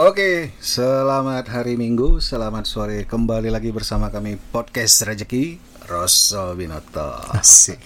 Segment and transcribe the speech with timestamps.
[0.00, 5.60] Oke, selamat hari Minggu, selamat sore kembali lagi bersama kami podcast Rezeki
[5.92, 7.20] Rosso Binoto.
[7.36, 7.76] Asik.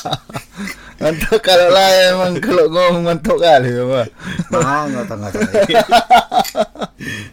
[1.04, 4.08] Mantap kalau lah emang kalau ngomong mantap kali memang.
[4.48, 5.44] Nah, ngotot ngotot.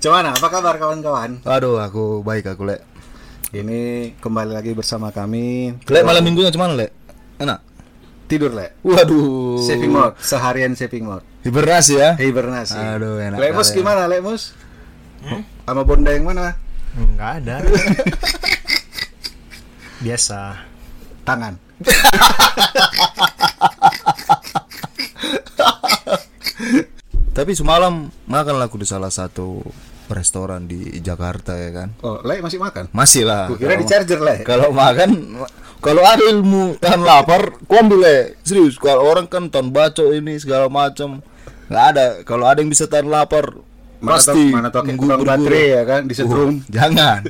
[0.04, 1.40] Cuman apa kabar kawan-kawan?
[1.48, 2.84] Aduh, aku baik aku lek.
[3.56, 5.80] Ini kembali lagi bersama kami.
[5.88, 6.92] Lek malam minggunya cuman lek.
[7.40, 7.73] Enak.
[8.28, 8.71] Tidur lek.
[8.82, 9.60] Waduh.
[9.62, 11.23] Saving mode, seharian saving mode.
[11.44, 12.16] Hibernasi ya.
[12.16, 12.80] Hibernasi.
[12.80, 13.78] Aduh, enak Lemus kali.
[13.84, 14.55] gimana, Lemus?
[15.68, 16.55] Sama Bonda yang mana?
[16.96, 17.55] Enggak ada.
[20.04, 20.40] Biasa.
[21.23, 21.55] Tangan.
[27.34, 29.63] Tapi semalam makan aku di salah satu
[30.12, 31.90] restoran di Jakarta ya kan.
[32.05, 32.91] Oh, Le masih makan?
[32.94, 33.49] Masih lah.
[33.49, 34.46] Kukira di charger, Le.
[34.46, 35.41] Kalau makan
[35.84, 38.18] kalau ada ilmu tahan lapar, ku ambil Le.
[38.48, 41.20] Serius, kalau orang kan tahan baco ini segala macam.
[41.68, 42.05] nggak ada.
[42.24, 43.52] Kalau ada yang bisa tahan lapar,
[44.00, 46.60] Mana pasti mana tau kayak baterai ya kan, disetrum.
[46.60, 47.24] Uh, jangan.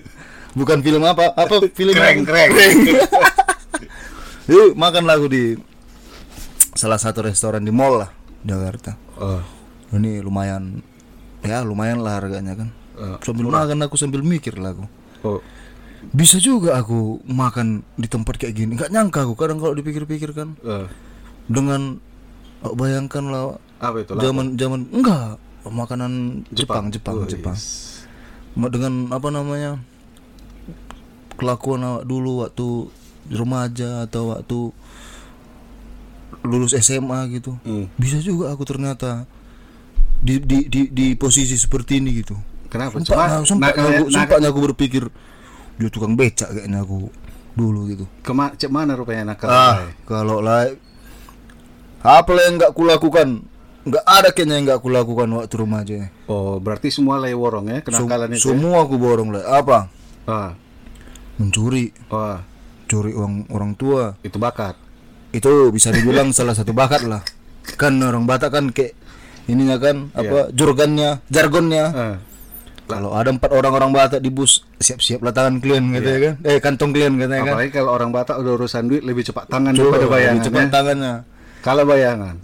[0.53, 1.33] Bukan film apa?
[1.33, 2.49] Apa film Keren, keren.
[4.53, 5.57] Yuk makan lagu di
[6.77, 8.11] salah satu restoran di mall lah
[8.43, 8.97] Jakarta.
[9.17, 9.41] Oh.
[9.93, 10.81] Ini lumayan
[11.45, 12.69] ya lumayan lah harganya kan.
[12.99, 14.85] Eh, Sambil makan aku sambil mikir lah aku.
[15.25, 15.39] Oh.
[16.09, 18.71] Bisa juga aku makan di tempat kayak gini.
[18.73, 20.85] Nggak nyangka aku kadang kalau dipikir-pikir kan Eh,
[21.45, 21.97] dengan
[22.59, 23.43] oh, bayangkan lah
[23.77, 24.11] apa itu?
[24.13, 26.11] Zaman zaman enggak makanan
[26.49, 27.55] Jepang Jepang Oh, Jepang.
[27.55, 28.03] yes.
[28.53, 29.79] Dengan apa namanya
[31.33, 32.67] kelakuan awak dulu waktu
[33.25, 34.59] remaja atau waktu
[36.43, 37.55] lulus SMA gitu.
[37.63, 37.87] Hmm.
[37.95, 39.23] Bisa juga aku ternyata
[40.19, 42.35] di di di, di posisi seperti ini gitu.
[42.67, 42.97] Kenapa?
[42.97, 45.03] Sempatnya, Cuma sempatnya, nak- aku, nak- sempatnya aku berpikir
[45.77, 47.09] dia tukang becak kayaknya aku
[47.53, 48.05] dulu gitu.
[48.25, 49.49] kema cek mana rupanya nakal?
[49.49, 50.69] Ah, kalau lah
[52.03, 53.45] apa lah yang nggak kulakukan?
[53.83, 55.95] Nggak ada kayaknya yang nggak kulakukan waktu remaja.
[56.27, 58.39] Oh, berarti semua le worong ya kenakalan itu.
[58.39, 58.55] ya?
[58.55, 59.43] Semua aku borong lah.
[59.59, 59.77] Apa?
[60.23, 60.51] Ah,
[61.35, 62.45] Mencuri, wah,
[62.87, 64.15] curi uang orang tua.
[64.23, 64.77] itu bakat.
[65.33, 67.21] Itu bisa dibilang salah satu bakat lah.
[67.79, 68.95] Kan orang Batak kan kayak
[69.47, 71.85] ininya kan apa jurgannya, jargonnya.
[71.91, 72.15] Ah,
[72.83, 76.35] Kalau ada empat orang orang Batak di bus, siap-siap lah tangan kalian gitu ya kan.
[76.43, 77.53] Eh kantong kalian katanya kan.
[77.55, 80.43] apalagi kalau orang Batak udah urusan duit lebih cepat tangan daripada Lebih bayangan.
[80.43, 80.69] cepat ya.
[80.71, 81.13] tangannya.
[81.63, 82.35] Kalau bayangan.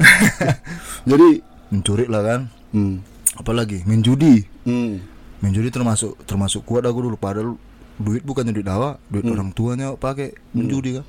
[1.12, 1.30] Jadi
[1.76, 2.42] mencuri lah kan.
[2.72, 2.96] hmm.
[3.36, 4.48] Apalagi main judi.
[4.64, 5.04] Hmm.
[5.44, 7.60] Main judi termasuk termasuk kuat aku dulu padahal
[8.00, 11.06] duit bukannya duit dawa, duit orang tuanya pakai menjudi kan.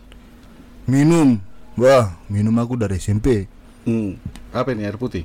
[0.90, 1.38] Minum.
[1.78, 3.46] Wah, minum aku dari SMP.
[3.86, 4.18] Hmm.
[4.50, 5.22] Apa ini air putih?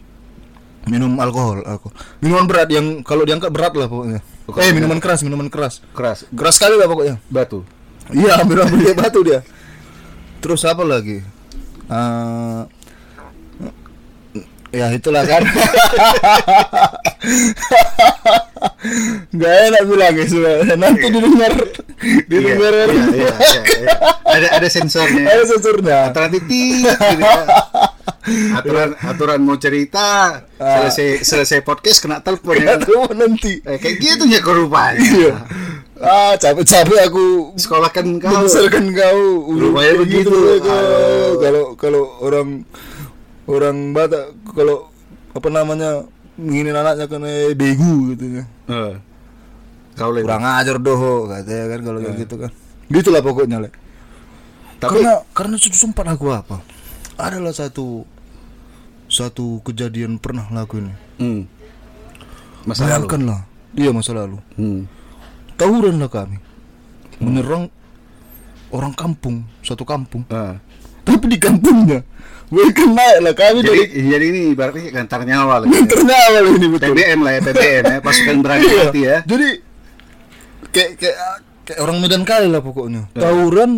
[0.85, 1.97] Minum alkohol, alkohol.
[2.22, 4.22] Minuman berat yang kalau diangkat berat lah pokoknya.
[4.46, 5.81] Bukan eh, minuman keras, minuman keras.
[5.97, 6.29] Keras.
[6.29, 7.18] Keras sekali lah pokoknya.
[7.25, 7.66] Batu.
[8.13, 9.41] Iya, hampir hampir dia batu dia.
[10.46, 11.25] Terus apa lagi?
[11.90, 12.62] Eh,
[14.78, 15.41] ya itulah kan.
[19.34, 20.75] Gak enak bilang ya sebenarnya.
[20.78, 21.53] Nanti didengar,
[22.29, 22.90] didengar.
[22.94, 23.90] Iya, iya, iya, iya.
[24.22, 25.25] Ada ada sensornya.
[25.25, 26.13] Ada sensornya.
[26.13, 26.85] Gitu
[27.25, 27.41] ya.
[28.56, 32.78] Aturan aturan mau cerita selesai selesai podcast kena telepon ya.
[32.78, 33.62] Aduh, nanti.
[33.62, 34.98] Eh, kayak gitu ya rupanya.
[34.98, 35.34] Iya.
[35.96, 38.28] Ah, capek-capek aku Sekolah kan kau.
[38.28, 39.22] membesarkan kau.
[39.54, 40.28] Rupanya begitu.
[40.28, 40.70] gitu.
[41.40, 42.66] Kalau kalau orang
[43.46, 44.90] orang Batak kalau
[45.32, 46.04] apa namanya
[46.36, 48.44] nginin anaknya eh, begu gitu ya.
[48.70, 48.94] Eh.
[49.96, 50.12] Kau.
[50.12, 52.52] Kurang ajar doh katanya kan kalau kayak gitu kan.
[52.86, 53.70] Gitulah pokoknya, Le.
[54.78, 56.60] Tapi karena karena su- sempat aku apa?
[57.16, 58.03] Adalah satu
[59.06, 60.94] satu kejadian pernah laku ini.
[61.22, 61.42] hmm.
[62.66, 62.90] masa lalu.
[62.90, 63.42] Bayangkan lah.
[63.76, 64.38] Iya masa lalu.
[64.58, 64.90] Hmm.
[65.56, 66.38] Tawuran lah kami.
[67.22, 67.72] Menyerang
[68.74, 70.28] orang kampung, satu kampung.
[70.28, 70.59] Ah.
[71.06, 72.02] Tapi di kampungnya
[72.46, 75.68] Bukan naik lah kami Jadi dari jadi ini berarti antar nyawa lah.
[75.70, 75.82] ya.
[75.86, 78.82] Ternyawa lah ini betul TBM lah ya, TBM ya, pasukan berani Iya.
[78.86, 79.18] hati ya.
[79.26, 79.50] Jadi
[80.70, 81.18] kayak kayak
[81.66, 83.09] kayak orang Medan kali lah pokoknya.
[83.14, 83.22] Iya.
[83.22, 83.72] Tawuran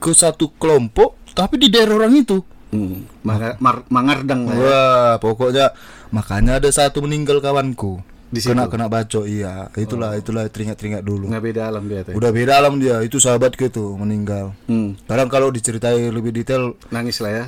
[0.00, 2.38] ke satu kelompok tapi di daerah orang itu.
[2.70, 3.02] Hmm.
[3.26, 4.62] Mar- mar- mangardang lah ya.
[4.62, 5.74] Wah, pokoknya
[6.10, 7.98] makanya ada satu meninggal kawanku.
[8.30, 8.54] Di situ?
[8.54, 9.66] kena kena baco iya.
[9.74, 11.26] Itulah itulah teringat-teringat dulu.
[11.26, 12.14] Nggak beda alam dia tuh.
[12.14, 14.54] Udah beda alam dia, itu sahabatku itu meninggal.
[14.70, 14.94] Hmm.
[15.10, 17.46] Kadang kalau diceritai lebih detail Nangis lah ya.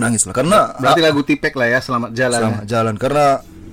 [0.00, 2.40] nangis lah karena Berarti lagu tipek lah ya, selamat jalan.
[2.40, 3.24] selama jalan karena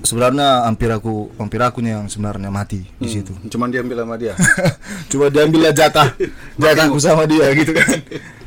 [0.03, 3.15] sebenarnya hampir aku hampir aku yang sebenarnya mati di ya.
[3.15, 3.31] situ.
[3.31, 3.47] Hmm.
[3.47, 4.35] Cuman diambil sama dia.
[5.13, 6.11] Coba diambil lah jatah
[6.59, 7.95] jatahku sama dia gitu kan.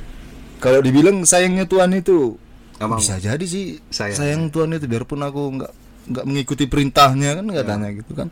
[0.64, 2.36] Kalau dibilang sayangnya Tuhan itu
[2.74, 4.16] Sama bisa jadi sih Sayang.
[4.16, 5.72] sayang, Tuhan itu biarpun aku nggak
[6.04, 8.28] nggak mengikuti perintahnya kan katanya gitu kan.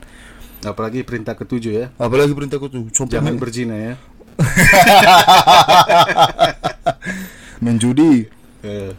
[0.63, 1.87] Apalagi perintah ketujuh ya.
[1.97, 3.95] Apalagi perintahku tuh sampai Jangan berzina ya.
[7.63, 8.27] main judi.
[8.63, 8.93] Eh,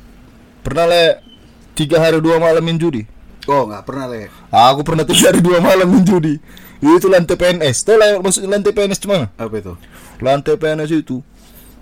[0.63, 1.03] Pernah le
[1.75, 3.03] tiga hari dua malam main judi.
[3.43, 4.31] Oh, nggak pernah le.
[4.47, 6.39] Aku pernah tiga hari dua malam menjudi.
[6.79, 7.87] Itu lantai PNS.
[8.23, 9.73] Maksudnya lantai PNS cuma Apa itu?
[10.23, 11.19] lantai PNS itu.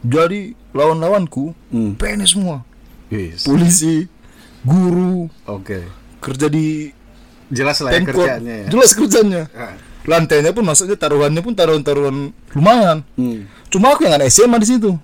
[0.01, 1.93] Jadi lawan-lawanku Hmm.
[1.95, 2.65] PNS semua.
[3.11, 3.45] Yes.
[3.45, 4.07] Polisi,
[4.63, 5.83] guru, Oke.
[6.19, 6.89] kerja di
[7.51, 8.15] Jelas lah ya Pemkot.
[8.23, 8.67] kerjaannya ya.
[8.71, 9.41] Jelas kerjanya.
[9.51, 9.75] Ah.
[10.07, 13.03] Lantainya pun maksudnya taruhannya pun taruhan-taruhan lumayan.
[13.19, 13.43] Hmm.
[13.67, 14.95] Cuma aku yang ada SMA di situ.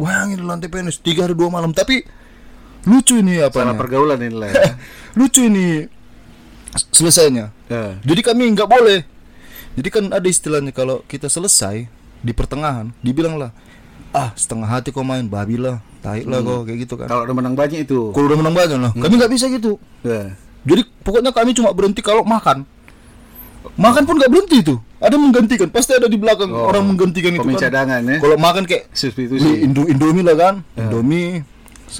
[0.00, 1.76] Bayangin lantai PNS tiga hari dua malam.
[1.76, 2.00] Tapi
[2.88, 3.60] lucu ini apa?
[3.60, 4.80] Salah pergaulan ini lah ya.
[5.20, 5.84] lucu ini
[6.88, 7.52] selesainya.
[7.68, 8.00] Ya.
[8.00, 9.04] Jadi kami nggak boleh.
[9.74, 11.84] Jadi kan ada istilahnya kalau kita selesai
[12.24, 13.50] di pertengahan, dibilang lah,
[14.14, 17.10] ah setengah hati kau main, babi lah, tai lah kau kayak gitu kan.
[17.10, 18.14] Kalau udah menang banyak itu.
[18.14, 19.76] Kalau udah menang banyak lah, kami nggak bisa gitu.
[20.00, 20.38] Ya.
[20.62, 22.62] Jadi pokoknya kami cuma berhenti kalau makan.
[23.74, 24.76] Makan pun nggak berhenti itu.
[25.00, 27.58] Ada menggantikan, pasti ada di belakang Oh, orang menggantikan itu kan.
[27.58, 28.16] cadangan ya.
[28.22, 29.60] Kalau makan kayak Substitusi.
[29.60, 30.86] Indo Indomie lah kan, Ya.
[30.86, 31.42] Indomie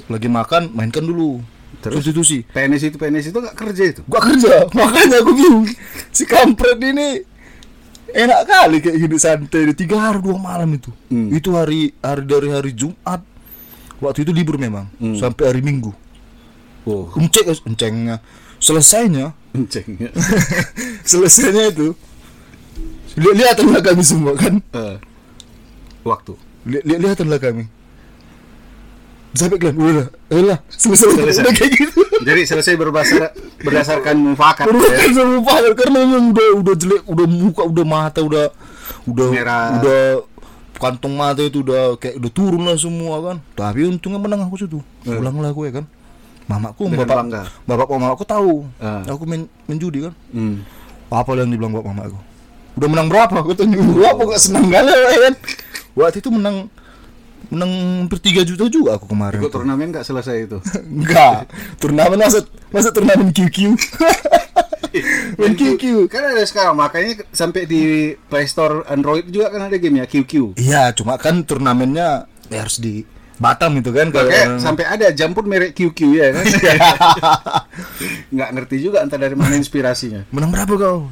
[0.07, 1.43] lagi makan mainkan dulu.
[1.81, 2.01] Terus?
[2.01, 2.41] Substitusi.
[2.47, 4.01] PNS itu PNS itu nggak kerja itu.
[4.07, 5.65] Gua kerja, makanya aku bingung.
[6.09, 7.21] Si kampret ini
[8.15, 10.87] enak kali kayak hidup santai tiga hari dua malam itu.
[11.11, 11.27] Hmm.
[11.29, 13.19] Itu hari hari dari hari Jumat.
[13.99, 15.15] Waktu itu libur memang Hmm.
[15.15, 15.91] sampai hari Minggu.
[16.87, 18.23] Oh, Enceng encengnya.
[18.55, 19.99] Selesainya kenceng.
[21.11, 21.91] selesainya itu
[23.15, 24.97] lihat lihatanlah kami semua kan Eh,
[26.03, 26.33] waktu.
[26.65, 27.63] lihat lihat lihatanlah kami
[29.35, 30.07] sampai kalian udah
[30.47, 31.43] lah selesai, Selesai.
[31.43, 33.29] udah kayak gitu Jadi selesai berbasar,
[33.59, 35.23] berdasarkan mufakat Udah ya.
[35.41, 38.49] Fahir karena memang udah udah jelek udah muka udah mata udah
[39.05, 39.77] udah Merah.
[39.77, 40.01] udah
[40.75, 44.79] kantong mata itu udah kayak udah turun lah semua kan tapi untungnya menang aku situ
[45.03, 45.13] Eh.
[45.13, 45.85] pulang lah gue kan
[46.45, 47.41] mamaku Dengan bapak bangga.
[47.65, 49.01] bapak mama aku tahu Ah.
[49.05, 50.63] aku main, main judi kan Hmm.
[51.07, 52.19] apa yang dibilang bapak mama aku
[52.75, 55.33] udah menang berapa aku tanya berapa gak senang kali ya kan
[55.93, 56.67] waktu itu menang
[57.47, 57.71] menang
[58.01, 60.57] hampir 3 juta juga aku kemarin Ikut turnamen nggak selesai itu.
[60.97, 62.39] enggak turnamen masa
[62.69, 63.57] masa turnamen QQ
[65.37, 67.83] main QQ Kan ada sekarang makanya sampai di
[68.25, 70.55] Play Store Android juga kan ada game ya QQ.
[70.55, 73.03] iya cuma kan turnamennya ya harus di
[73.35, 76.45] Batam itu kan kalau Kayak sampai ada jam pun merek QQ ya kan.
[78.31, 80.23] Nggak ngerti juga entah dari mana inspirasinya.
[80.31, 81.11] menang berapa kau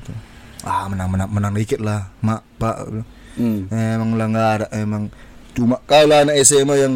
[0.63, 2.79] ah menang menang menang dikit lah mak pak
[3.33, 3.65] Hmm.
[3.68, 5.09] emang lah nggak ada emang
[5.53, 6.94] cuma kalau anak SMA yang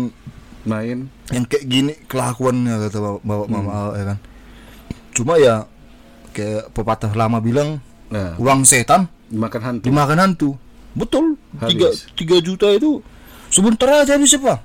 [0.63, 1.07] Main.
[1.30, 4.18] yang kayak gini kelakuannya kata bapak, bapak mama ya kan.
[5.12, 5.56] Cuma ya
[6.31, 9.83] kayak pepatah lama bilang Nah, uang setan dimakan hantu.
[9.83, 10.50] dimakan hantu.
[10.92, 11.36] Betul.
[11.68, 12.07] Tiga Habis.
[12.13, 13.04] tiga juta itu.
[13.48, 14.63] Sebentar aja habis apa?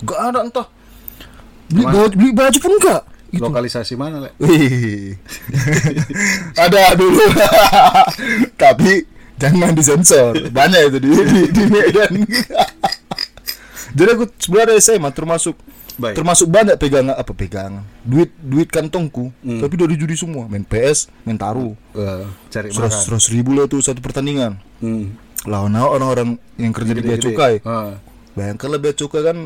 [0.00, 0.66] Gak ada entah.
[1.66, 4.30] Beli Mas- baju beli baju pun enggak itu Lokalisasi mana, Le?
[4.42, 5.14] Wih.
[6.66, 7.22] ada dulu.
[8.62, 9.06] Tapi
[9.38, 12.12] jangan disensor banyak itu di di, di Medan
[13.92, 15.56] jadi aku sebenarnya SMA termasuk
[15.96, 16.16] Baik.
[16.16, 19.60] termasuk banyak pegangan apa pegangan duit duit kantongku Hmm.
[19.60, 23.78] tapi dari judi semua main PS main taruh Eh, cari seratus seratus ribu lah tuh
[23.78, 25.12] satu pertandingan Hmm.
[25.42, 28.00] lawan orang-orang yang kerja di bea cukai Ah,
[28.32, 29.36] bayangkan lah bea cukai kan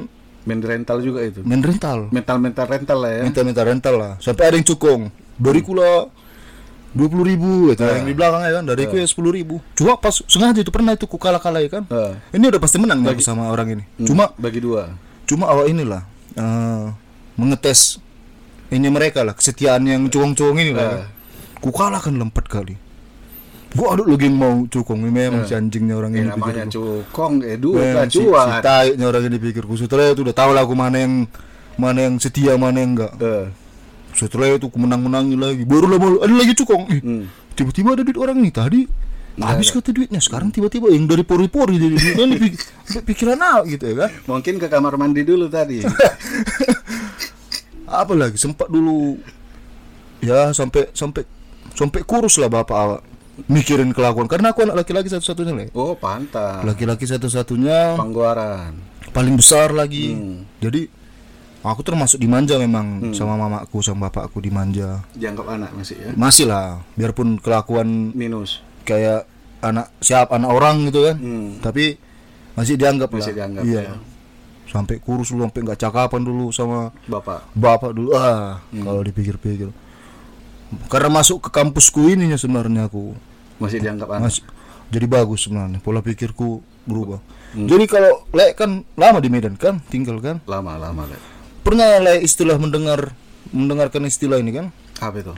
[0.45, 1.41] main rental juga itu.
[1.41, 3.23] main rental Mental-mental rental lah ya.
[3.25, 6.07] minta-minta rental lah sampai ada yang cukong dariku lah
[6.95, 7.83] dua puluh ribu gitu.
[7.83, 9.59] Yang di belakang ya kan dariku ya sepuluh ribu.
[9.75, 11.85] Cuma pas sengaja itu pernah itu ku kalah kalah ya kan?
[11.91, 13.85] Ah, ini udah pasti menang aku sama orang ini.
[13.99, 14.95] Hmm, cuma bagi dua.
[15.25, 16.05] cuma awal inilah
[16.37, 16.85] eh,
[17.35, 17.97] mengetes
[18.69, 20.91] ini mereka lah kesetiaan yang cukong-cukong ini lah Ah.
[20.93, 21.03] kan.
[21.65, 22.77] ku kalahkan lah empat kali.
[23.75, 27.43] Gua ada lagi yang mau cukong ini memang si anjingnya orang Ya, ini namanya cukong,
[27.43, 31.03] eh dua si, si taiknya orang ini pikirku setelah itu udah tahu lah aku mana
[31.03, 31.27] yang
[31.75, 33.19] mana yang setia mana yang enggak
[34.15, 35.63] setelah itu menang-menangi lagi.
[35.63, 36.83] Baru lah baru ada lagi cukong.
[36.91, 37.25] Hmm.
[37.55, 38.51] tiba-tiba ada duit orang nih.
[38.51, 38.81] Tadi
[39.39, 40.19] habis kata duitnya.
[40.19, 44.11] Sekarang tiba-tiba yang dari pori-pori jadi duitnya ini pik- pikiran apa gitu ya kan?
[44.27, 45.83] Mungkin ke kamar mandi dulu tadi.
[47.91, 48.37] apa lagi?
[48.39, 49.19] Sempat dulu
[50.25, 51.23] ya sampai sampai
[51.75, 53.01] sampai kurus lah bapak awak.
[53.51, 54.31] Mikirin kelakuan.
[54.31, 55.65] Karena aku anak laki-laki satu-satunya le.
[55.75, 56.63] Oh, pantas.
[56.63, 58.79] laki-laki satu-satunya Pangguaran.
[59.11, 60.15] paling besar lagi.
[60.15, 60.43] Hmm.
[60.59, 60.91] jadi
[61.67, 66.11] aku termasuk dimanja memang sama mamaku sama bapakku dimanja Dianggap anak masih ya.
[66.13, 68.61] masih lah biarpun kelakuan Minus.
[68.83, 69.25] kayak
[69.59, 71.57] anak siap anak orang gitu kan Hmm.
[71.59, 71.97] tapi
[72.53, 73.97] masih dianggap Masih lah dianggap, iya ya.
[74.67, 77.49] sampai kurus dulu sampai nggak cakapan dulu sama Bapak.
[77.53, 78.85] bapak dulu ah Hmm.
[78.85, 79.73] kalau dipikir-pikir
[80.87, 83.15] karena masuk ke kampusku ininya sebenarnya aku
[83.57, 84.23] Masih dianggap anak.
[84.23, 84.37] mas
[84.87, 87.65] jadi bagus sebenarnya pola pikirku berubah Hmm.
[87.65, 91.15] jadi kalau le kan lama di Medan kan tinggal kan Lama-lama, Le.
[91.65, 93.17] Pernah le istilah mendengar
[93.51, 94.67] mendengarkan istilah ini kan
[95.01, 95.35] Apa itu?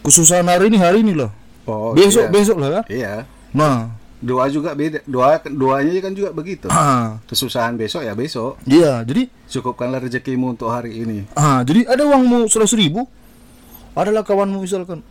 [0.00, 1.32] kesusahan hari ini hari ini loh
[1.64, 2.32] Oh, besok iya.
[2.32, 3.14] besok lah kan Iya.
[3.50, 4.98] nah Doa juga beda.
[5.06, 6.66] Doa doanya kan juga begitu.
[6.66, 8.58] ah Kesusahan besok ya besok.
[8.66, 11.22] iya jadi Cukupkanlah rezekimu untuk hari ini.
[11.32, 13.06] Ah, jadi ada uangmu seratus ribu,
[13.94, 15.06] adalah kawanmu misalkan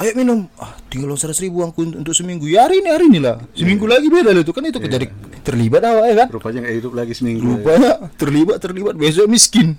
[0.00, 0.48] ayo minum.
[0.56, 2.48] Ah tinggal seratus ribu aku untuk, seminggu.
[2.48, 3.38] Ya hari ini hari ini lah.
[3.52, 5.06] Seminggu lagi beda lah itu kan itu jadi
[5.44, 6.28] terlibat awak ya kan?
[6.32, 7.44] Rupanya nggak hidup lagi seminggu.
[7.44, 7.50] ya.
[7.60, 8.94] rupanya terlibat terlibat.
[8.96, 9.76] Besok miskin.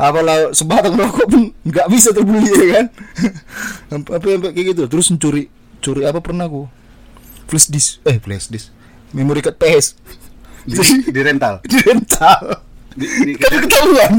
[0.00, 2.86] Apalah sebatang rokok pun nggak bisa terbeli ya kan?
[4.16, 4.82] Apa sampai kayak gitu.
[4.88, 6.68] Terus mencuri curi apa pernah aku?
[7.48, 7.90] Flash disk.
[8.06, 8.70] Eh flash disk.
[9.10, 9.98] Memory card PS
[10.62, 10.76] Di,
[11.10, 11.58] di rental.
[11.72, 14.12] di rental Di, di, kan ketahuan.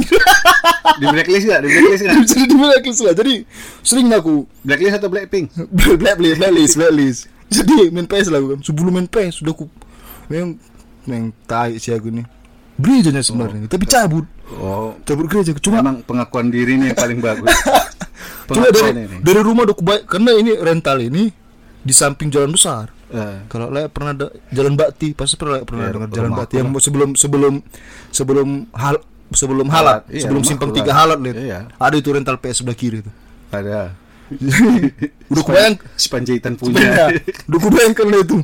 [0.99, 1.59] Di blacklist nggak?
[1.63, 2.15] Di blacklist nggak?
[2.23, 3.13] jadi di blacklist lah.
[3.15, 3.33] Jadi
[3.83, 4.47] sering aku.
[4.63, 5.45] Blacklist atau Blackpink?
[5.99, 8.59] blacklist blacklist blacklist jadi main PS lah kan.
[8.63, 9.67] Sebelum main PS sudah aku
[10.31, 10.55] memang
[11.03, 12.25] yang tai sih aku nih
[12.79, 13.67] gerejanya sebenarnya.
[13.67, 14.25] Tapi cabut.
[14.57, 15.51] Oh, cabut gereja.
[15.59, 17.51] Cuma emang pengakuan diri nih yang paling bagus.
[18.51, 19.17] cuma dari ini.
[19.23, 21.31] dari rumah udah kubaik karena ini rental ini
[21.81, 25.91] di samping jalan besar Eh, kalau le pernah ada jalan Bakti pasti pernah pernah Ya,
[25.91, 27.53] dengar jalan Bakti yang sebelum sebelum
[28.07, 31.59] sebelum hal sebelum halat, Halat, iya, sebelum simpang tiga halat lihat Iya.
[31.75, 33.11] ada itu rental PS sebelah kiri itu
[33.51, 33.91] ada.
[35.27, 37.19] udah kubayang Si Panjaitan Sebenarnya, punya.
[37.51, 38.37] udah kubayangkan lah itu?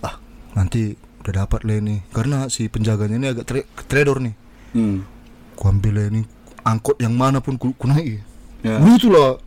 [0.00, 0.14] Ah
[0.54, 2.02] nanti udah dapat lah ini.
[2.10, 4.34] Karena si penjaganya ini agak tra- trader nih.
[4.72, 5.04] Hmm.
[5.52, 6.22] ku ambil lah ini
[6.64, 8.24] angkot yang mana pun ku, ku naik.
[8.64, 8.80] Ya.
[8.80, 9.38] Lu itulah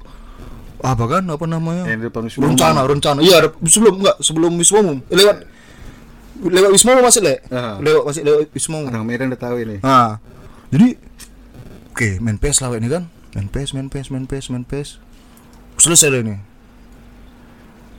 [0.82, 1.24] apa kan?
[1.28, 1.84] Apa namanya?
[1.88, 3.20] Yang di depan Wisma rencana rencana.
[3.22, 4.98] Iya sebelum enggak sebelum Wisma Umum.
[5.08, 5.38] Lewat
[6.42, 7.80] lewat Wisma Umum masih le Ah.
[7.80, 8.90] lewat masih lewat Wisma Umum.
[8.92, 9.78] Orang Medan udah tahu ini.
[9.80, 10.20] nah
[10.74, 11.00] jadi
[11.96, 13.08] oke main PS lah ini kan?
[13.36, 15.00] Main PS main PS main PS main PS
[15.78, 16.36] selesai lah ini.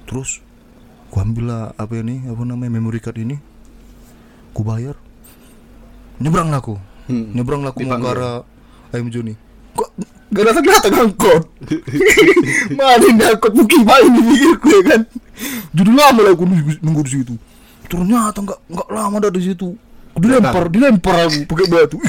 [0.06, 0.40] Terus
[1.08, 3.40] ku ambil lah apa ini apa namanya memory card ini.
[4.52, 4.96] Ku bayar.
[6.16, 6.76] Nyebrang lah aku.
[7.06, 7.30] Hmm.
[7.38, 8.42] nyebrang lah aku mau ke arah
[8.90, 9.38] Ayam Juni
[10.26, 11.42] gak datang angkot
[12.74, 15.00] mana ini angkot mungkin main di pikirku ya kan?
[15.76, 17.34] Jadi lama lah aku nunggu, di situ.
[17.86, 19.76] Ternyata nggak nggak lama dari situ.
[20.16, 22.00] Dilempar dilempar aku pakai batu.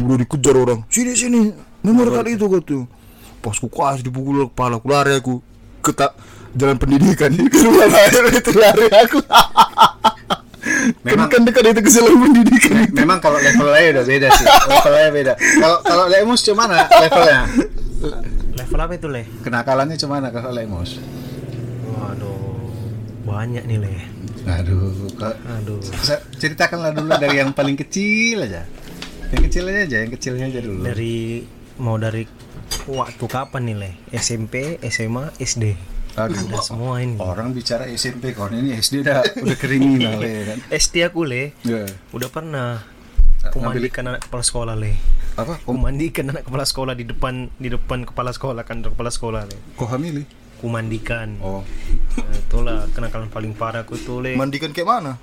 [0.00, 0.80] Udah dikejar orang.
[0.88, 1.50] Sini sini.
[1.84, 2.88] Nomor kali itu kata
[3.44, 5.44] pas ku kuas dipukul kepala aku lari aku
[5.84, 6.16] ke ta-
[6.56, 9.20] jalan pendidikan ke rumah air itu lari aku
[11.02, 14.46] Memang- kan kan dekat itu ke jalan pendidikan Me- Memang kalau levelnya udah beda sih.
[14.70, 15.32] Levelnya beda.
[15.36, 17.40] Kalau kalau Lemus cuman levelnya?
[18.54, 19.26] Level apa itu leh?
[19.40, 20.96] Kenakalannya cuman kalau Lemus?
[21.86, 22.68] Waduh,
[23.24, 24.00] banyak nih leh.
[24.44, 25.80] Aduh, kok Aduh.
[26.34, 28.68] Ceritakanlah dulu dari yang paling kecil aja.
[29.32, 30.80] Yang kecilnya aja, yang kecilnya aja dulu.
[30.84, 31.42] Dari
[31.76, 32.22] mau dari
[32.86, 33.94] waktu kapan nih leh?
[34.12, 35.93] SMP, SMA, SD.
[36.14, 37.18] Aduh, Ada semua ini.
[37.18, 40.58] orang bicara SMP kon ini SD udah udah kriminal ya kan.
[40.80, 41.90] SD aku leh, Ya.
[42.14, 42.86] udah pernah
[43.50, 44.94] kumandikan anak kepala sekolah leh.
[45.34, 45.58] Apa?
[45.60, 49.58] Kumandikan anak kepala sekolah di depan di depan kepala sekolah kantor kepala sekolah leh.
[49.74, 50.22] kok hamili?
[50.56, 51.34] Kumandikan.
[51.42, 51.66] Oh.
[52.14, 54.32] Nah, itulah kenakalan paling parah aku tuh leh.
[54.32, 55.18] mandikan kayak mana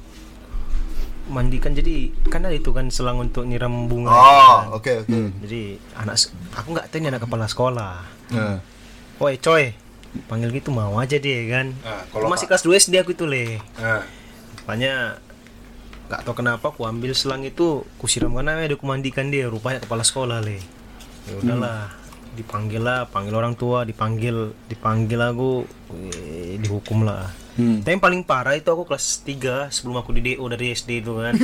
[1.31, 4.11] Mandikan jadi kan ada itu kan selang untuk nyiram bunga.
[4.11, 5.07] Oh, oke oke.
[5.07, 5.31] Hmm.
[5.39, 6.19] Jadi anak
[6.51, 7.95] aku nggak tahu ini anak kepala sekolah.
[8.35, 8.59] Nah.
[9.15, 9.71] Woi coy,
[10.27, 11.71] panggil gitu mau aja dia kan.
[11.83, 13.59] Ah, Aku kalau masih kelas 2 SD aku itu leh.
[13.79, 14.03] Nah.
[14.61, 15.17] Rupanya
[16.11, 20.03] nggak tahu kenapa aku ambil selang itu ku siramkan aja aku mandikan dia rupanya kepala
[20.03, 20.59] sekolah leh.
[21.29, 21.93] Ya udahlah,
[22.35, 25.63] dipanggil lah, panggil orang tua, dipanggil, dipanggil aku,
[25.93, 27.29] eh, dihukum lah.
[27.51, 27.83] Hmm.
[27.83, 31.19] Tapi yang paling parah itu aku kelas 3 sebelum aku di DO dari SD itu
[31.19, 31.35] kan.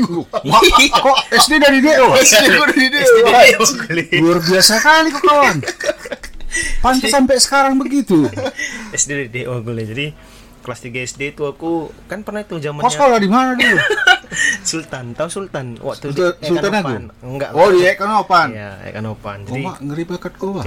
[1.03, 2.15] Kok SD dari DO?
[2.15, 3.03] SD dari dia.
[3.03, 3.19] SD
[3.83, 4.24] dari DO.
[4.24, 5.57] Luar biasa kali kok kawan.
[6.79, 8.27] Pantas sampai sekarang begitu.
[8.93, 10.07] SD dari DO gue jadi
[10.60, 11.72] kelas 3 SD itu aku
[12.05, 13.77] kan pernah itu Kau zamannya sekolah di mana dulu?
[14.69, 16.72] Sultan tahu Sultan waktu Sultan- di Sultan.
[16.74, 17.05] Agung?
[17.24, 18.48] enggak Oh di Ekanopan.
[18.51, 20.63] ya Ekanopan Oh jadi mak ngeri banget gua.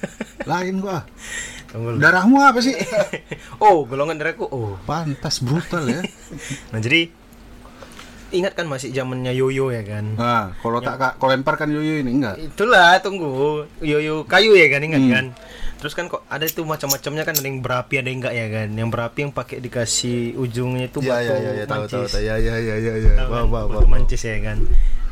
[0.50, 1.06] Lain gua.
[1.70, 1.88] tunggu.
[1.96, 2.74] Darahmu apa sih?
[3.58, 6.02] oh golongan darahku oh Pantas brutal ya.
[6.70, 7.14] nah jadi
[8.34, 11.96] ingat kan masih zamannya yoyo ya kan Nah, kalau tak kak, kau lempar kan yoyo
[11.96, 12.36] ini enggak?
[12.36, 13.30] itulah tunggu
[13.78, 15.10] yoyo kayu ya kan ingat Hmm.
[15.10, 15.26] kan
[15.76, 18.68] terus kan kok ada itu macam-macamnya kan ada yang berapi ada yang enggak ya kan
[18.70, 22.10] yang berapi yang pakai dikasih ujungnya itu Iya batu iya iya tahu tahu mancis.
[22.10, 22.22] tahu.
[22.22, 23.12] Ya ya ya ya ya.
[23.16, 23.46] Tahu Wah kan?
[23.48, 24.58] wah Batu mancis ya kan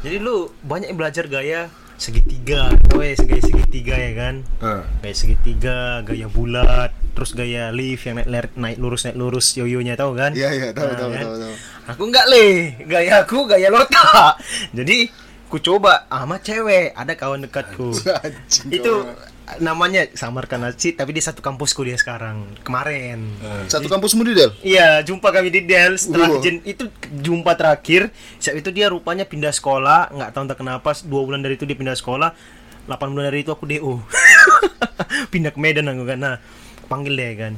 [0.00, 1.60] jadi lu banyak yang belajar gaya
[1.96, 4.82] segitiga wes gaya segitiga ya kan Eh.
[4.98, 9.94] gaya segitiga gaya bulat terus gaya lift yang naik, naik, naik lurus naik lurus yoyonya
[9.94, 11.22] tahu kan Iya iya tahu Nah, tahu kan?
[11.22, 11.54] tahu tahu.
[11.86, 12.46] aku enggak le
[12.82, 14.36] gaya aku gaya lota
[14.76, 15.12] jadi
[15.46, 17.92] ku coba sama cewek ada kawan dekatku
[18.24, 18.92] Anjing, itu
[19.54, 24.48] namanya samarkan Aci tapi di satu kampusku dia sekarang kemarin Satu kampus mudi Del.
[24.58, 26.40] Iya, jumpa kami di Del setelah Wow.
[26.40, 28.08] jen- itu jumpa terakhir.
[28.38, 31.74] Saat itu dia rupanya pindah sekolah, nggak tahu entah kenapa dua bulan dari itu dia
[31.74, 32.32] pindah sekolah.
[32.82, 34.00] 8 bulan dari itu aku DO.
[35.28, 36.18] pindah ke Medan aku kan.
[36.18, 36.36] Nah,
[36.92, 37.52] panggil deh kan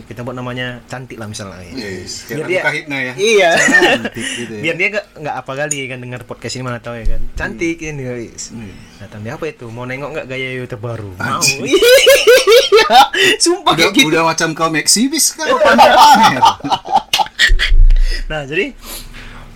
[0.00, 3.12] kita buat namanya cantik lah misalnya Yes, Biar dia- Raka Hidna ya.
[3.14, 4.62] iya Cantik gitu ya.
[4.62, 7.76] biar dia gak, nggak apa kali kan dengar podcast ini mana tahu ya kan cantik
[7.76, 8.70] ini guys Hmm.
[8.96, 11.42] datang dia apa itu mau nengok nggak gaya Yoyo terbaru mau.
[11.42, 11.92] Iya.
[13.42, 16.42] sumpah Udah, kayak gitu udah macam kau eksibis kan pamer-pamer.
[18.30, 18.72] nah jadi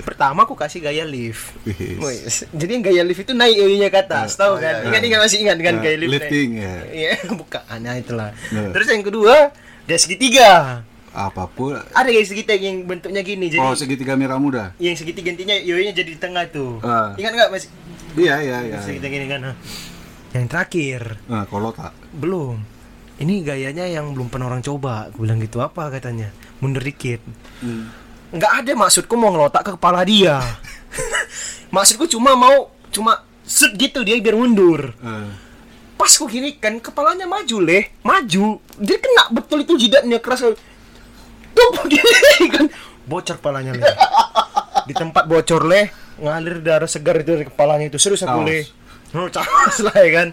[0.00, 1.52] pertama aku kasih gaya lift.
[1.64, 5.00] Wih, jadi yang gaya lift itu naik yoyonya ke atas tahu oh, kan iya, ingat
[5.00, 5.09] iya.
[5.09, 6.75] ingat masih ingat kan Nah, gaya lift lifting, ya.
[6.88, 8.71] iya bukan nah itulah Nah.
[8.71, 9.50] terus yang kedua
[9.85, 11.75] dia segitiga Apa pun.
[11.75, 14.71] ada gaya segitiga yang bentuknya gini jadi Oh, segitiga merah muda.
[14.76, 17.12] yang segitiga intinya yoyonya jadi di tengah tuh Ah.
[17.14, 17.67] ingat nggak mas
[18.14, 18.78] Iya, iya, iya.
[18.78, 19.55] segitiga gini kan nah.
[20.31, 21.90] yang terakhir Nah, kalau tak.
[22.12, 22.61] belum
[23.19, 27.19] ini gayanya yang belum pernah orang coba aku bilang gitu apa katanya mundur dikit
[27.59, 27.90] Hmm.
[28.28, 30.40] Nggak ada maksudku mau ngelotak ke kepala dia.
[31.75, 34.97] Maksudku cuma mau cuma set gitu dia biar mundur.
[35.04, 35.28] Eh,
[36.00, 37.92] pas ku gini kan kepalanya maju leh.
[38.04, 38.61] Maju.
[38.80, 40.49] Dia kena betul itu jidatnya keras.
[41.52, 42.66] Tuh gini kan
[43.04, 43.85] bocor kepalanya leh.
[44.88, 45.92] Di tempat bocor leh.
[46.18, 48.00] Ngalir darah segar itu dari kepalanya itu.
[48.00, 48.64] Serius aku leh.
[49.16, 49.25] Oh,
[49.88, 50.28] lah ya kan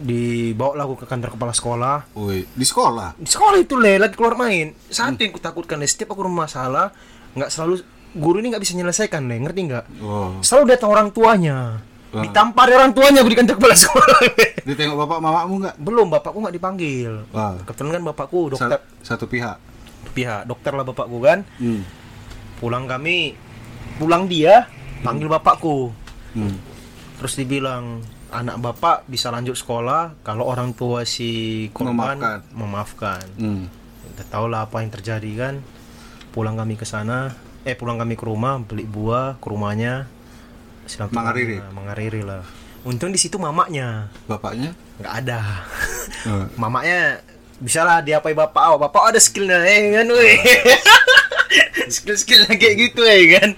[0.00, 3.14] dibawa lah ke kantor kepala sekolah woi, di sekolah.
[3.14, 6.90] di sekolah itu leh lagi keluar main satu yang kutakutkan leh setiap aku masalah
[7.30, 10.40] nggak selalu guru ini nggak bisa menyelesaikan leh ngerti nggak Oh.
[10.40, 12.22] selalu datang orang tuanya Wah.
[12.22, 14.18] ditampar orang tuanya aku di kantor kepala sekolah.
[14.66, 15.74] Ditengok bapak mamamu enggak?
[15.76, 17.54] belum bapakku nggak dipanggil Wah.
[17.62, 19.56] kebetulan kan bapakku dokter Satu pihak.
[20.10, 21.84] pihak dokter lah bapakku kan Hmm.
[22.56, 23.36] pulang kami
[23.96, 24.64] pulang dia
[25.00, 25.92] panggil bapakku
[26.30, 26.56] Hmm.
[27.20, 28.00] Terus dibilang
[28.30, 31.28] anak bapak bisa lanjut sekolah kalau orang tua si
[31.70, 32.38] korban Memaafkan.
[32.50, 33.24] memaafkan.
[33.36, 33.64] Hmm.
[34.08, 35.54] kita tahu lah apa yang terjadi kan?
[36.30, 40.08] Pulang kami ke sana eh pulang kami ke rumah beli buah ke rumahnya.
[41.12, 41.60] Mengariri.
[41.60, 42.42] lah, mengariri lah.
[42.80, 44.72] Untung di situ mamanya Bapaknya?
[44.96, 45.40] nggak ada.
[46.20, 47.20] Eh, mamanya
[47.56, 50.36] bisa lah diapai bapak oh bapak ada skillnya eh kan weh?
[51.90, 53.50] Skill skillnya kayak gitu eh kan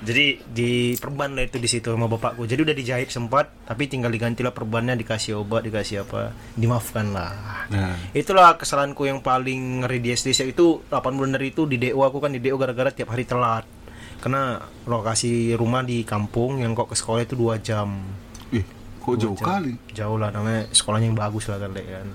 [0.00, 2.48] jadi di perban lah itu di situ sama bapakku.
[2.48, 7.32] Jadi udah dijahit sempat tapi tinggal diganti lah perbannya dikasih obat dikasih apa dimaafkan lah.
[7.70, 7.94] Nah.
[8.16, 12.18] itulah kesalahanku yang paling ngeri di SD itu 8 bulan dari itu di DO aku
[12.18, 13.68] kan di DO gara-gara tiap hari telat.
[14.24, 18.00] Karena lokasi rumah di kampung yang kok ke sekolah itu dua jam.
[18.52, 18.64] Ih,
[19.00, 19.76] kok jauh kali?
[19.92, 22.08] jauh lah namanya sekolahnya yang bagus lah kan kan.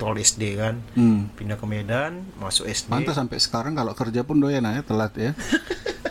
[0.00, 0.80] Tol SD kan.
[0.96, 1.28] Hmm.
[1.36, 5.32] pindah ke Medan masuk SD Pantas sampai sekarang kalau kerja pun doyan aja telat ya.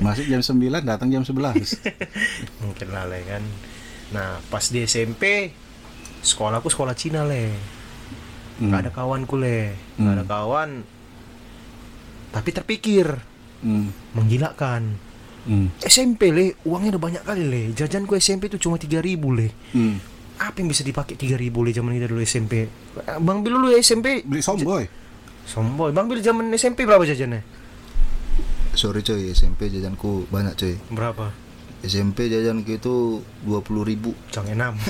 [0.00, 1.76] Masuk jam 9, datang jam 11.
[2.64, 3.44] mungkin lah le kan.
[4.10, 5.52] Nah pas di SMP
[6.20, 7.52] sekolahku sekolah Cina le.
[8.60, 9.76] Nggak ada kawanku le.
[9.96, 10.70] Nggak ada kawan.
[12.32, 13.08] Tapi terpikir
[13.60, 13.92] Hmm.
[14.16, 14.96] menggilakan.
[15.44, 15.68] Hmm.
[15.84, 17.62] SMP le uangnya udah banyak kali le.
[17.76, 19.04] Jajanku SMP itu cuma 3000
[19.36, 19.48] le.
[19.76, 20.00] Hmm.
[20.40, 22.64] apa yang bisa dipakai 3000 le zaman kita dulu SMP
[23.20, 24.88] Bang Bil dulu SMP Beli somboy.
[25.44, 27.59] Somboy Bang Bil zaman SMP berapa jajannya
[28.74, 30.74] Sorry coy, SMP jajanku banyak coy.
[30.94, 31.34] berapa
[31.80, 34.12] SMP jajanku itu 20.000 ribu.
[34.28, 34.76] Cang enam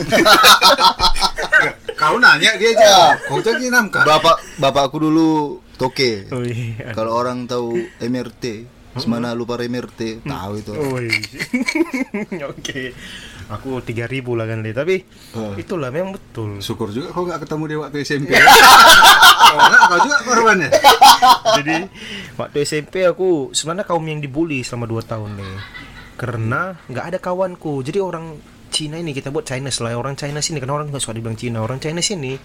[2.01, 3.15] Kau nanya dia aja.
[3.29, 4.09] Kau jadi enam kak.
[4.09, 6.27] Bapak bapakku dulu toke.
[6.33, 8.67] Oh iya Kalau orang tahu MRT,
[8.97, 10.73] semana lupa MRT, tahu itu.
[10.73, 11.13] Woi.
[12.51, 12.97] Oke.
[13.51, 15.03] Aku 3000 lah kan tapi
[15.35, 15.59] Oh.
[15.59, 16.63] itulah memang betul.
[16.63, 18.31] Syukur juga kau gak ketemu dia waktu SMP.
[19.51, 20.71] Kalau nggak, kau juga korbannya.
[21.59, 21.77] Jadi
[22.39, 25.55] waktu SMP aku sebenarnya kaum yang dibully selama 2 tahun nih.
[26.15, 27.83] Karena nggak ada kawanku.
[27.83, 28.39] Jadi orang
[28.71, 29.99] Cina ini kita buat Chinese lah.
[29.99, 31.59] Orang China sini karena orang nggak suka dibilang Cina.
[31.59, 32.39] Orang China sini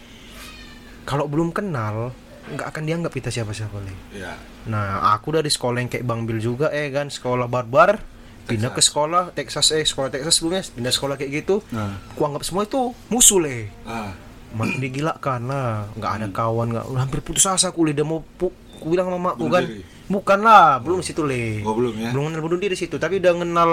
[1.06, 2.10] kalau belum kenal
[2.46, 3.94] nggak akan dianggap kita siapa-siapa Le.
[4.18, 4.34] Ya.
[4.70, 8.02] Nah, aku dari sekolah yang kayak Bang Bil juga eh kan, sekolah barbar,
[8.46, 11.66] pindah ke sekolah Texas eh sekolah Texas sebelumnya pindah sekolah kayak gitu.
[11.70, 11.98] Nah.
[12.14, 13.70] Ku anggap semua itu musuh le.
[13.84, 14.14] Ah.
[14.56, 17.92] Makin digilakan lah, nggak ada kawan, nggak hampir putus asa aku le.
[17.92, 19.82] Dia mau pu, ku bilang sama makku kan, diri.
[20.08, 21.66] bukan lah, belum situ le.
[21.66, 22.10] Oh, belum ya?
[22.14, 23.72] Belum kenal bunuh diri situ, tapi udah kenal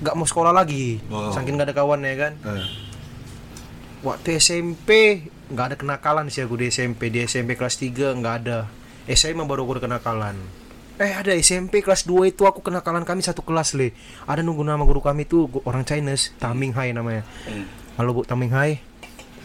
[0.00, 1.30] nggak mau sekolah lagi, Oh.
[1.30, 2.32] saking nggak ada kawan ya kan.
[2.42, 2.66] Eh.
[4.04, 4.88] Waktu SMP
[5.48, 8.68] nggak ada kenakalan sih aku di SMP di SMP kelas 3 nggak ada
[9.06, 10.36] SMA baru aku ada kenakalan
[10.94, 13.90] eh ada SMP kelas 2 itu aku kenakalan kami satu kelas le.
[14.24, 17.26] Ada nunggu nama guru kami tuh gu- orang Chinese Taming Hai namanya.
[17.98, 18.78] Halo bu Taming Hai.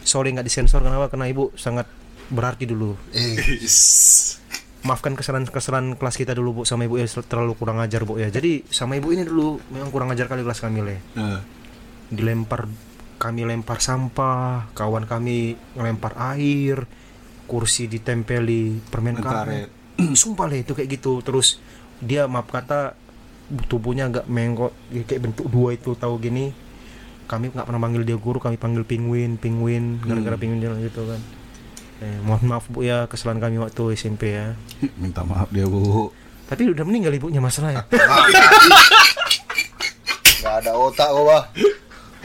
[0.06, 1.10] Sorry nggak disensor kenapa?
[1.10, 1.90] Karena ibu sangat
[2.30, 2.94] berarti dulu.
[3.18, 3.34] Eh,
[4.86, 7.02] maafkan kesalahan-kesalahan kelas kita dulu bu sama ibu.
[7.02, 8.30] Ya terlalu kurang ajar bu ya.
[8.30, 10.98] Jadi sama ibu ini dulu memang kurang ajar kali kelas kami le.
[11.18, 11.42] Eh.
[12.10, 12.66] dilempar
[13.22, 16.90] kami lempar sampah kawan kami ngelempar air
[17.46, 19.79] kursi ditempeli Permen karet
[20.22, 21.60] sumpah lah itu kayak gitu terus
[22.00, 22.96] dia maaf kata
[23.66, 26.54] tubuhnya agak menggok ya kayak bentuk dua itu tahu gini
[27.26, 31.22] kami nggak pernah panggil dia guru kami panggil penguin penguin gara-gara penguin jalan gitu kan
[32.00, 34.54] eh, mohon maaf bu ya kesalahan kami waktu SMP ya
[35.02, 36.10] Minta maaf dia bu.
[36.46, 37.84] tapi udah meninggal ibunya masalah ya
[40.40, 41.44] Gak ada otak kok, Bah.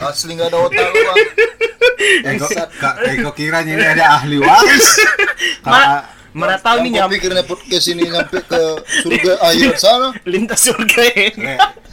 [0.01, 1.17] Asli gak ada otak kok, Bah.
[2.25, 2.47] Eko,
[2.79, 4.87] kak, Eko kiranya ini ada ahli waris.
[5.67, 8.61] Ma- mana tahu nih Yang nyam kau pikirnya podcast ini nyampe ke
[9.01, 10.07] surga akhirat sana.
[10.23, 11.29] lintas surga ya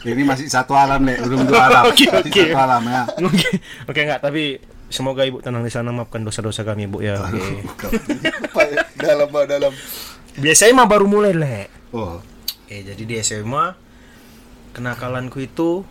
[0.02, 1.84] ini masih satu alam le, belum dua alam.
[1.94, 2.26] Oke, oke.
[2.26, 3.02] Satu alam ya.
[3.22, 3.48] Oke,
[3.86, 4.58] oke enggak, tapi
[4.90, 7.22] semoga ibu tenang di sana maafkan dosa-dosa kami ibu ya.
[7.22, 7.62] Oke.
[8.50, 8.82] Apa ya?
[8.98, 9.72] dalam, dalam.
[10.34, 11.58] Biasanya mah baru mulai le.
[11.94, 12.18] Oh,
[12.66, 13.78] Eh jadi di SMA
[14.72, 15.86] kenakalanku itu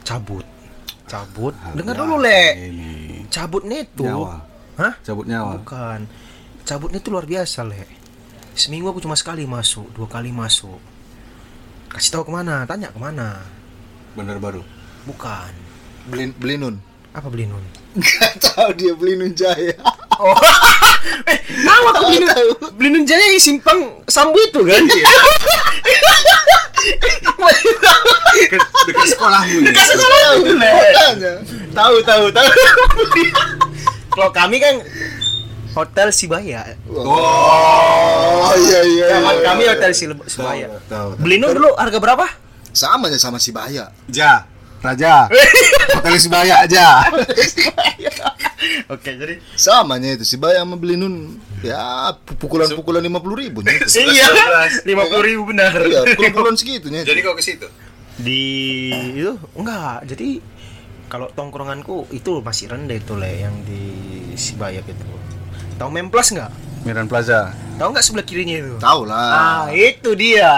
[0.00, 0.46] cabut,
[1.04, 1.52] cabut.
[1.74, 2.42] Dengar dulu le.
[2.56, 2.90] Ini
[3.28, 4.34] Cabutnya itu, Nyawa.
[4.78, 4.92] hah?
[5.02, 5.60] cabut nyawa.
[5.60, 6.00] Bukan.
[6.64, 7.84] Cabutnya itu luar biasa le.
[8.54, 10.78] Seminggu aku cuma sekali masuk, dua kali masuk.
[11.90, 12.62] Kasih tahu ke mana?
[12.68, 13.42] Tanya ke mana?
[14.14, 14.62] Bener baru.
[15.06, 15.52] Bukan.
[16.06, 16.76] Beli, beli nun.
[17.10, 17.62] Apa beli nun?
[17.98, 19.74] Gak tahu dia beli nun jaya.
[20.20, 20.36] Oh.
[21.30, 22.46] eh, tahu aku beli nun,
[22.78, 24.82] beli nun jaya yang simpang sambu itu kan?
[28.86, 29.72] Dekat sekolahmu ya.
[30.54, 30.70] Le.
[30.70, 31.32] Makanya.
[31.74, 32.50] Tahu tahu tahu.
[34.10, 34.74] Kalau kami kan
[35.70, 36.74] Hotel Sibaya.
[36.90, 39.06] Oh, iya, iya.
[39.18, 39.44] Zaman iya.
[39.46, 40.66] kami Hotel Sil- Sibaya.
[40.90, 41.22] Tahu, tahu.
[41.22, 42.26] Beli nun dulu harga berapa?
[42.70, 43.90] Sama aja sama si Baya.
[44.10, 44.46] Ja,
[44.82, 45.30] Raja.
[45.98, 47.04] Hotel Sibaya aja.
[48.92, 51.38] Oke, jadi Samanya itu si Baya sama beli nun.
[51.62, 53.60] Ya, pukulan-pukulan lima puluh ribu.
[53.62, 53.86] nya itu.
[54.16, 54.26] iya,
[54.88, 55.76] lima puluh ribu benar.
[55.76, 57.06] Iya, pukulan segitunya.
[57.06, 57.68] Jadi kau ke situ?
[58.18, 58.42] Di
[59.14, 60.08] itu enggak.
[60.08, 60.40] Jadi
[61.10, 63.82] kalau tongkronganku itu masih rendah itu le yang di
[64.38, 65.19] Sibaya gitu.
[65.80, 66.52] Tahu Memplas enggak?
[66.84, 67.56] Miran Plaza.
[67.80, 68.76] Tahu nggak sebelah kirinya itu?
[68.76, 69.32] Tahu lah.
[69.32, 70.52] Ah, itu dia.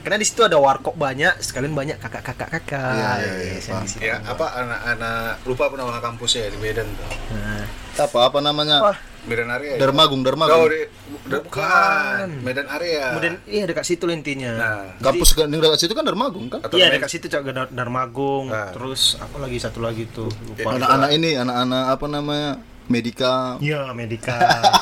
[0.00, 2.96] Karena di situ ada warkop banyak, sekalian banyak kakak-kakak kakak.
[2.96, 3.80] Iya, iya, iya.
[4.00, 7.04] Ya, apa anak-anak lupa apa nama kampusnya di Medan tuh.
[7.36, 7.68] Nah,
[8.00, 8.80] Apa apa namanya?
[8.80, 8.98] Wah.
[9.26, 9.74] Medan area.
[9.74, 9.82] ya?
[9.82, 10.86] Darmagung, Oh, di,
[11.18, 11.42] bukan.
[11.42, 12.26] bukan.
[12.40, 13.10] Medan area.
[13.12, 14.52] kemudian iya dekat situ intinya.
[14.54, 16.62] Nah, Kampus yang dekat situ kan Darmagung kan?
[16.62, 18.70] atau Iya dekat situ juga Dar Darmagung, Nah.
[18.72, 20.78] terus apa lagi satu lagi tuh lupa.
[20.78, 22.52] Anak-anak ini, anak-anak apa namanya?
[22.86, 23.60] Medika.
[23.62, 24.36] Iya Medika.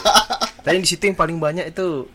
[0.64, 2.08] Tapi di situ yang paling banyak itu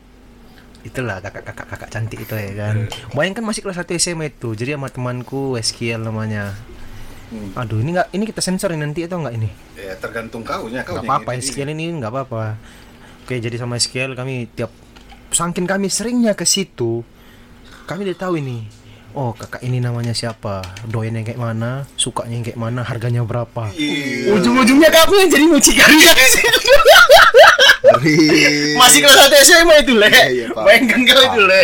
[0.80, 2.76] itulah kakak-kakak kakak cantik itu ya kan.
[3.14, 4.56] Bayangkan masih kelas 1 SMA itu.
[4.56, 6.56] Jadi sama temanku Eskiel namanya.
[7.54, 9.50] Aduh ini nggak ini kita sensor nanti atau nggak ini?
[9.78, 10.98] Ya, tergantung kau nya kau.
[10.98, 11.42] nggak yang apa-apa ini.
[11.46, 12.58] Eskiel ini nggak apa-apa.
[13.26, 14.74] Oke jadi sama Eskiel kami tiap
[15.30, 17.06] saking kami seringnya ke situ
[17.86, 18.66] kami udah tahu ini.
[19.18, 20.62] Oh kakak ini namanya siapa?
[20.86, 21.90] Doyan yang kayak mana?
[21.98, 22.86] Sukanya yang kayak mana?
[22.86, 23.74] Harganya berapa?
[23.74, 24.38] Iya.
[24.38, 25.98] Ujung-ujungnya kami yang jadi mucikari
[26.30, 26.74] situ.
[27.80, 28.16] Dari
[28.78, 30.10] Masih kelas 1 SMA itu, Le.
[30.14, 30.66] Iya, iya, paham.
[30.70, 31.64] Bayangkan kau itu, Le.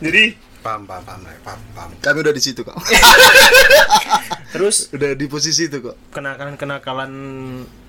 [0.00, 0.22] Jadi
[0.64, 1.34] Paham, paham, paham, Le.
[1.46, 1.90] paham, paham.
[2.00, 2.74] kami udah di situ kok.
[4.56, 5.94] terus udah di posisi itu kok.
[6.10, 7.12] kenakalan-kenakalan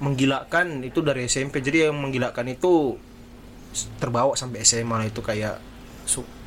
[0.03, 1.63] menggilakan itu dari SMP.
[1.63, 2.99] Jadi yang menggilakan itu
[3.97, 5.57] terbawa sampai SMA itu kayak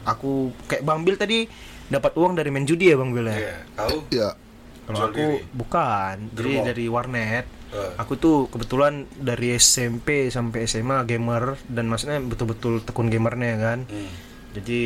[0.04, 1.48] aku kayak Bang Bil tadi
[1.90, 3.36] dapat uang dari main judi ya Bang Bil ya.
[3.36, 4.28] Iya, kau Ya.
[4.82, 5.46] Kalau aku diri.
[5.52, 6.66] bukan, jadi Germo.
[6.66, 7.46] dari warnet.
[7.70, 7.92] Eh.
[7.96, 13.78] Aku tuh kebetulan dari SMP sampai SMA gamer dan maksudnya betul-betul tekun gamernya kan.
[13.84, 14.10] Hmm.
[14.50, 14.80] Jadi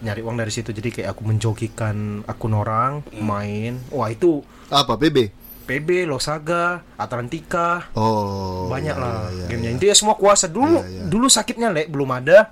[0.00, 0.68] nyari uang dari situ.
[0.70, 3.20] Jadi kayak aku menjokikan akun orang Hmm.
[3.22, 3.72] main.
[3.88, 5.32] Wah itu Apa PB?
[5.64, 8.66] PB, Losaga, Atlantika, Oh.
[8.66, 9.70] banyak iya, lah iya, gamenya.
[9.70, 9.78] iya.
[9.78, 10.78] Itu ya semua kuasa dulu.
[10.78, 11.02] Iya, iya.
[11.06, 12.50] Dulu sakitnya lek belum ada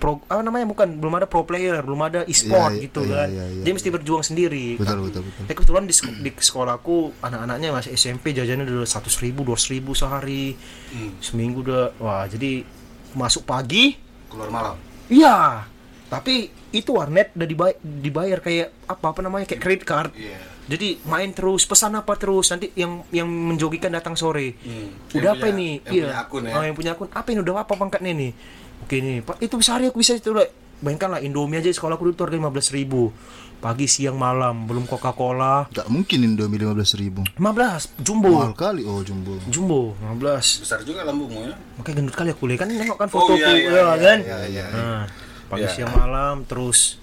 [0.00, 3.28] pro apa namanya bukan belum ada pro player, belum ada e-sport iya, gitu iya, kan.
[3.28, 3.62] iya, iya.
[3.62, 4.66] Dia mesti berjuang sendiri.
[4.74, 5.42] Betul, betul, betul.
[5.44, 10.56] Ya kebetulan di, di sekolahku anak-anaknya masih SMP jajannya udah seratus ribu, dua ribu sehari,
[10.90, 11.12] Hmm.
[11.20, 12.64] seminggu udah wah jadi
[13.12, 13.94] masuk pagi,
[14.26, 14.76] Keluar malam.
[15.06, 15.68] iya.
[16.08, 20.10] Tapi itu warnet udah dibayar, dibayar kayak apa apa namanya kayak credit card.
[20.12, 20.38] Iya.
[20.66, 24.54] Jadi main terus, pesan apa terus nanti yang yang menjogikan datang sore.
[24.56, 24.90] Hmm.
[25.12, 25.68] Udah Yang apa punya- ini?
[25.76, 26.02] yang iya.
[26.06, 26.54] punya akun ya?
[26.54, 27.08] Oh, yang punya akun.
[27.10, 28.32] Apa ini udah apa pangkatnya nih?
[28.82, 30.50] Oke nih, Pak, itu sehari aku bisa itu Lek.
[30.80, 33.12] Bayangkan lah Indomie aja di sekolah aku dulu tuh harga 15 ribu.
[33.60, 35.68] Pagi, siang, malam, belum Coca-Cola.
[35.68, 37.20] Gak mungkin Indomie 15 ribu.
[37.36, 38.32] 15, jumbo.
[38.32, 39.36] Mahal kali, oh jumbo.
[39.52, 41.54] Jumbo, 15 Besar juga lambungmu ya.
[41.76, 44.18] Makanya gendut kali aku lihat kan nengok kan Oh, fotoku iya, iya, ya, iya, kan?
[44.24, 44.64] iya, iya.
[44.72, 45.02] Nah,
[45.52, 45.72] pagi, Iya.
[45.76, 46.96] siang, malam, terus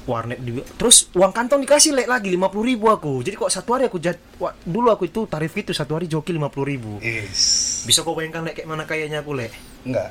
[0.00, 3.22] warnet di terus uang kantong dikasih lek lagi 50 ribu aku.
[3.22, 6.34] Jadi kok satu hari aku jat, wah, dulu aku itu tarif itu satu hari joki
[6.34, 6.98] 50 ribu.
[6.98, 7.86] Is.
[7.86, 9.54] bisa kau bayangkan lek kayak mana kayaknya aku lek?
[9.86, 10.10] Enggak.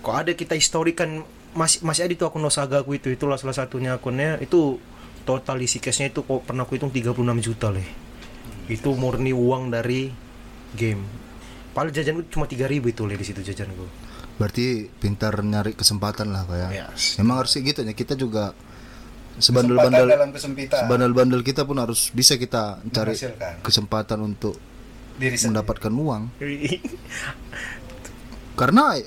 [0.00, 1.24] Kok ada kita historikan
[1.56, 4.38] masih masih ada itu akun Nosaga aku itu itulah salah satunya akunnya.
[4.38, 4.78] Itu
[5.28, 7.84] total isi cashnya itu kok pernah aku hitung 36 juta leh
[8.68, 10.12] itu murni uang dari
[10.76, 11.04] game.
[11.72, 13.84] Paling jajan cuma 3000 itu leh di situ jajanku
[14.40, 17.18] Berarti pintar nyari kesempatan lah kayak Yes.
[17.20, 17.92] Memang harus gitu ya?
[17.92, 18.54] Kita juga
[19.38, 20.06] sebandel-bandel
[20.66, 23.14] sebandel-bandel kita pun harus bisa kita cari
[23.62, 24.58] kesempatan untuk
[25.18, 25.58] diri sendiri.
[25.58, 26.22] mendapatkan uang.
[28.60, 28.98] Karena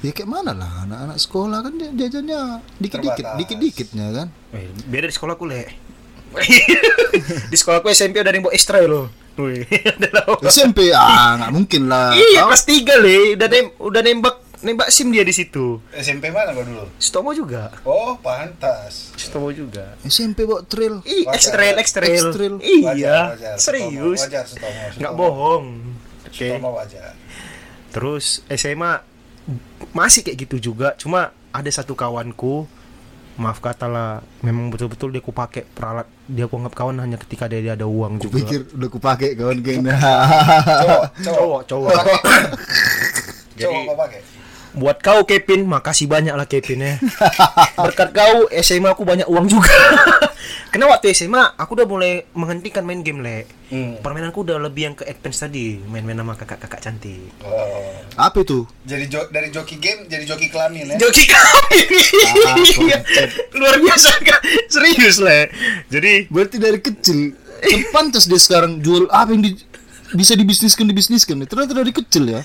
[0.00, 2.40] ya kayak mana lah anak-anak sekolah kan dia jajannya
[2.76, 3.38] dikit-dikit Terbatas.
[3.38, 5.62] dikit-dikitnya kan Eh, beda di sekolahku le
[7.50, 10.36] di sekolahku SMP udah nembok ekstra loh Wih, ada loh.
[10.44, 15.08] SMP ah nggak mungkin lah Iya, kelas 3 le, udah nem udah nembak nembak SIM
[15.08, 15.80] dia di situ.
[15.90, 17.72] SMP mana kau dulu Stomo juga.
[17.80, 19.96] oh pantas Stomo juga.
[20.02, 22.20] SMP bawa trail Ih, ekstrail, ekstrail.
[22.22, 22.54] Ekstrail.
[22.60, 23.54] Iya, Wajar, wajar.
[23.56, 24.20] serius.
[24.22, 24.44] Wajar
[24.96, 25.66] Nggak bohong.
[26.22, 26.48] Oke.
[26.54, 27.16] Wajar
[27.90, 29.00] Terus SMA
[29.96, 32.66] masih kayak gitu juga, cuma ada satu kawanku
[33.40, 36.04] maaf kata lah memang betul-betul dia ku pakai peralat.
[36.28, 38.36] Dia ku anggap kawan hanya ketika dia, dia ada uang juga.
[38.36, 39.96] pikir udah kupake kawan kayaknya
[40.84, 41.92] cowok cowok cowok.
[43.96, 44.20] Pakai?
[44.70, 46.94] buat kau Kevin makasih banyak lah Kevin ya.
[47.74, 49.70] Berkat kau SMA aku banyak uang juga
[50.70, 53.94] karena waktu SMA aku udah mulai menghentikan main game le Hmm.
[53.98, 57.30] permainanku udah lebih yang ke advance tadi main-main sama kakak-kakak cantik.
[57.40, 57.94] Oh.
[58.16, 58.66] apa itu?
[58.82, 61.78] Jadi jo dari joki game jadi joki kelamin ya joki kami
[62.44, 62.98] Ah, Iya.
[63.52, 65.54] luar biasa kan serius le
[65.86, 67.30] jadi berarti dari kecil
[67.60, 69.62] kan pantas dia sekarang jual apa yang di-
[70.10, 72.42] bisa dibisniskan dibisniskan ternyata dari kecil ya?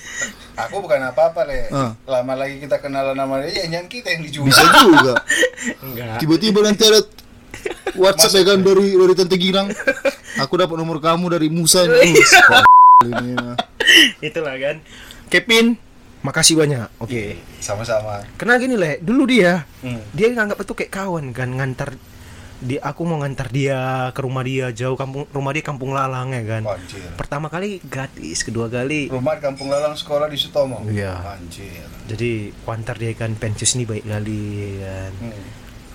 [0.56, 1.98] Aku bukan apa-apa le Ah.
[2.06, 4.46] lama lagi kita kenalan nama dia ya yang kita yang dijual.
[4.46, 5.14] Bisa juga.
[5.84, 6.16] Enggak.
[6.16, 7.02] Tiba-tiba nanti ada
[7.94, 8.58] WhatsApp ya kan?
[8.60, 9.68] Dari dari tante Girang.
[10.36, 12.12] Aku dapat nomor kamu dari Musa ini.
[14.20, 14.76] Itulah kan.
[15.26, 15.76] Kevin
[16.20, 16.86] makasih banyak.
[16.98, 17.38] Oke.
[17.58, 18.22] Sama-sama.
[18.34, 20.02] Karena gini le, dulu dia Hmm.
[20.10, 21.50] dia nganggap itu kayak kawan kan.
[21.50, 21.94] Ngantar
[22.56, 26.42] dia aku mau ngantar dia ke rumah dia jauh kampung rumah dia kampung Lalang ya
[26.42, 26.62] kan.
[26.66, 27.04] Anjir.
[27.14, 29.12] Pertama kali gratis, kedua kali.
[29.12, 30.80] Rumah di kampung lalang sekolah di Sutomo.
[30.88, 31.36] Iya.
[31.36, 31.84] anjir.
[32.08, 34.42] Jadi kuantar dia kan pensius nih baik kali
[34.80, 35.12] ya kan.
[35.20, 35.44] Hmm.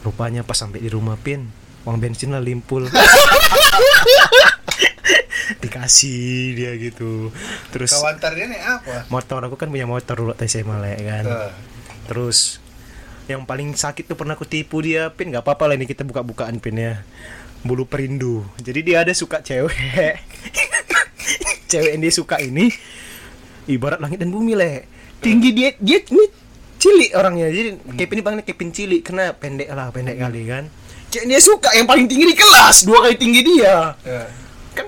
[0.01, 1.49] Rupanya pas sampai di rumah pin
[1.85, 2.85] uang bensin lah limpul.
[5.61, 7.29] Dikasih dia gitu.
[7.73, 9.05] Terus kau antar dia nih apa?
[9.09, 11.25] motor aku kan punya motor dulu waktu SMA lah ya kan.
[12.09, 12.61] Terus
[13.29, 15.29] yang paling sakit tuh pernah aku tipu dia pin.
[15.29, 16.93] Nggak apa-apa lah ini kita buka-bukaan pin ya.
[17.61, 18.45] Bulu perindu.
[18.57, 20.17] Jadi dia ada suka cewek.
[21.71, 22.73] Cewek yang dia suka ini
[23.69, 24.83] ibarat langit dan bumi le
[25.21, 26.25] tinggi dia dia ini
[26.81, 27.47] cilik orangnya.
[27.53, 29.01] Jadi Kevin ini panggilnya Kevin cilik.
[29.05, 30.65] Karena pendek lah pendek kali kan.
[31.13, 32.89] Yang dia suka yang paling tinggi di kelas.
[32.89, 33.93] Dua kali tinggi dia.
[34.01, 34.27] Eh.
[34.73, 34.87] kan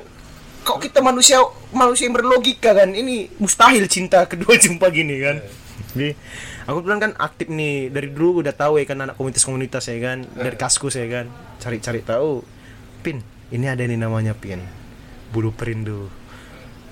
[0.65, 1.37] kok kita manusia
[1.69, 2.89] manusia yang berlogika kan?
[2.89, 5.37] Ini mustahil cinta kedua jumpa gini kan.
[5.93, 6.17] Jadi
[6.65, 7.93] aku bilang kan aktif nih.
[7.93, 10.25] Dari dulu udah tahu ya kan anak komunitas-komunitas ya kan.
[10.33, 11.29] Dari kaskus ya kan.
[11.61, 12.41] Cari-cari tahu.
[13.05, 13.21] Pin
[13.53, 14.65] ini ada nih namanya pin.
[15.29, 16.09] Bulu perindu.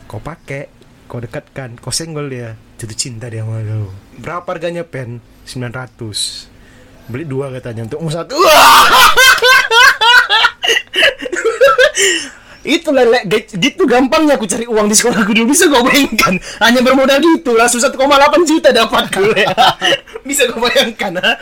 [0.05, 5.21] Kau pakai kau dekatkan kau senggol dia jatuh cinta dia sama kau berapa harganya pen?
[5.45, 6.01] 900
[7.13, 8.33] beli dua katanya untuk mau satu.
[12.61, 15.53] Itu lele gitu gampangnya aku cari uang di sekolah dulu.
[15.53, 16.41] Bisa kau bayangkan.
[16.57, 18.01] Hanya bermodal gitu langsung 1,8
[18.49, 19.45] juta dapat gue
[20.29, 21.37] bisa kau bayangkan ha?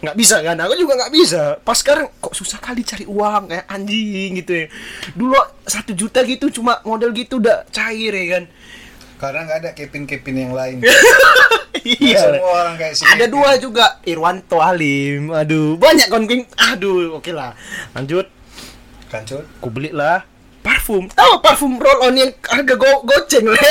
[0.00, 0.58] nggak bisa kan?
[0.58, 1.42] Aku juga nggak bisa.
[1.62, 4.66] Pas sekarang kok susah kali cari uang kayak anjing gitu ya.
[5.14, 8.50] Dulu satu juta gitu cuma modal gitu udah cair ya kan
[9.20, 10.80] karena nggak ada kepin kepin yang lain.
[11.80, 12.36] Iya.
[12.36, 13.32] Semua orang kayak si ada Kevin.
[13.32, 16.44] dua juga Irwanto Halim aduh banyak kon King.
[16.52, 17.56] aduh oke lah.
[17.96, 18.28] Lanjut.
[19.08, 20.28] Kancut ku beli lah
[20.60, 21.08] parfum.
[21.08, 23.56] Tahu parfum roll on yang harga go goceng lah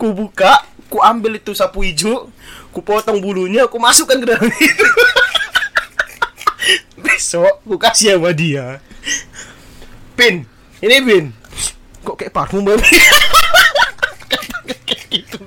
[0.00, 2.30] ku buka ku ambil itu sapu hijau
[2.70, 4.86] ku potong bulunya ku masukkan ke dalam itu.
[7.02, 8.78] Besok ku kasih sama dia.
[10.14, 10.46] Pin
[10.78, 11.24] ini pin
[12.06, 12.78] kok kayak parfum baru
[14.86, 15.38] Kayak gitu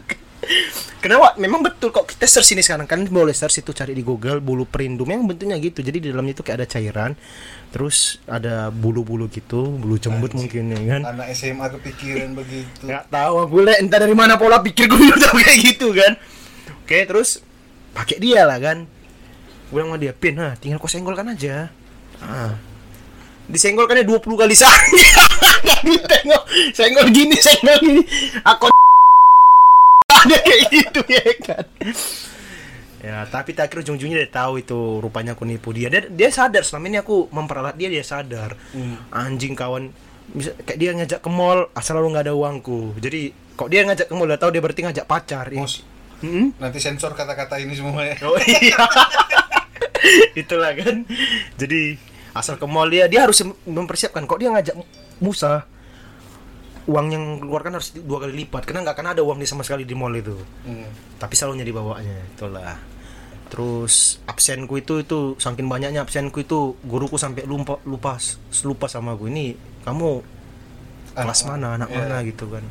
[1.05, 1.37] Kenapa?
[1.37, 4.65] Memang betul kok kita search ini sekarang kan boleh search itu cari di Google bulu
[4.65, 5.05] perindu.
[5.05, 5.85] Memang bentuknya gitu.
[5.85, 7.13] Jadi di dalamnya itu kayak ada cairan,
[7.69, 11.13] terus ada bulu-bulu gitu, bulu jembut mungkin ya kan.
[11.13, 15.37] anak SMA kepikiran begitu Nggak tahu aku le entah dari mana pola pikir gue tahu
[15.45, 16.17] kayak gitu kan.
[16.81, 17.45] Oke, terus
[17.93, 18.89] pakai dia lah kan.
[19.69, 21.69] Gue sama dia, "Pin, ha, tinggal kau senggolkan aja."
[22.17, 22.57] Ah.
[23.45, 24.89] Disenggolkannya 20 kali sehari.
[25.69, 26.43] Nggak ditengok.
[26.73, 28.01] Senggol gini, senggol gini.
[28.41, 28.73] Aku
[30.25, 31.65] ada kayak gitu ya kan.
[33.05, 35.93] Ya, tapi tak ujung-ujungnya dia tahu itu rupanya aku nipu dia.
[35.93, 38.57] Dia, dia sadar selama ini aku memperalat dia dia sadar.
[39.13, 39.93] Anjing kawan
[40.25, 42.97] bisa kayak dia ngajak ke mall asal lu nggak ada uangku.
[42.97, 45.45] Jadi kok dia ngajak ke mall udah tahu dia berarti ngajak pacar.
[45.53, 45.61] Ya.
[46.25, 46.55] Mm-mm.
[46.63, 48.79] nanti sensor kata-kata ini semua ya Oh iya.
[50.41, 51.05] Itulah kan.
[51.59, 51.99] Jadi
[52.33, 53.37] asal ke mall dia dia harus
[53.69, 54.75] mempersiapkan kok dia ngajak
[55.21, 55.63] Musa
[56.85, 58.65] uang yang keluarkan harus dua kali lipat.
[58.65, 60.37] Karena nggak akan ada uang dia sama sekali di mall itu.
[60.65, 60.89] Hmm.
[61.17, 62.77] tapi selalunya dibawanya itulah.
[63.49, 68.17] Terus absenku itu itu saking banyaknya absenku itu guruku sampai lupa lupa
[68.65, 70.21] lupa sama gue ini kamu
[71.15, 72.65] kelas mana anak mana gitu kan.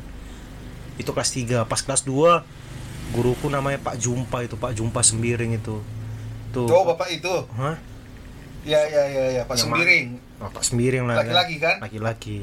[0.95, 5.81] Itu kelas 3 pas kelas 2 guruku namanya Pak Jumpa itu Pak Jumpa Sembiring itu.
[6.55, 6.71] Tuh.
[6.71, 7.35] Oh, Bapak itu.
[7.59, 7.75] Hah?
[8.63, 10.05] Ya, ya, ya, ya, Pak Yang Sembiring.
[10.39, 11.75] Oh, Pak Sembiring lah Laki-laki kan?
[11.83, 12.37] laki-laki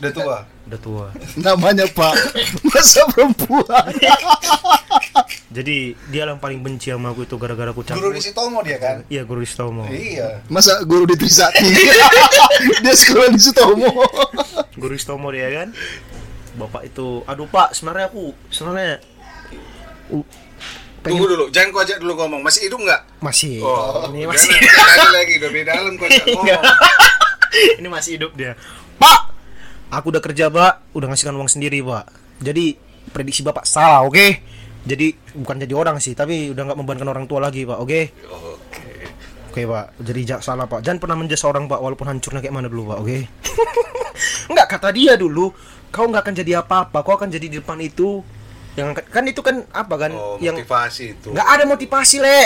[0.00, 0.36] Udah tua.
[0.64, 2.14] udah tua Namanya Pak.
[2.66, 3.92] Masa perempuan?
[5.50, 8.78] jadi dia yang paling benci sama aku itu gara-gara aku Guru cabut di Sitomo dia
[8.78, 9.02] kan?
[9.06, 10.40] iya guru di Stomo Iya.
[10.46, 11.66] Masa guru di Trisakti?
[12.80, 13.90] Dia sekolah di Sutomo.
[14.72, 15.68] guru di Stomo dia kan
[16.50, 18.98] bapak itu aduh pak sebenarnya aku sebenarnya
[20.10, 20.24] uh,
[21.00, 22.44] Tunggu dulu, jangan kau ajak dulu ngomong.
[22.44, 23.00] Masih hidup nggak?
[23.24, 26.62] masih Oh, ini jangan masih lagi lagi udah beda dalam kau ajak ngomong.
[27.80, 28.52] ini masih hidup dia
[28.94, 29.20] pak
[29.90, 32.08] aku udah kerja pak udah ngasihkan uang sendiri pak
[32.40, 32.78] jadi
[33.10, 34.26] prediksi bapak salah oke
[34.86, 38.00] jadi bukan jadi orang sih tapi udah nggak membebankan orang tua lagi pak oke
[38.30, 38.86] Oke.
[39.50, 40.78] Oke pak, jadi jak salah pak.
[40.78, 43.18] Jangan pernah menjasa orang pak, walaupun hancurnya kayak mana dulu pak, oke?
[44.54, 45.50] Enggak kata dia dulu,
[45.90, 48.22] kau nggak akan jadi apa-apa, kau akan jadi di depan itu.
[48.78, 50.14] Yang kan itu kan apa kan?
[50.14, 51.34] Oh, yang motivasi itu.
[51.34, 52.40] nggak ada motivasi le,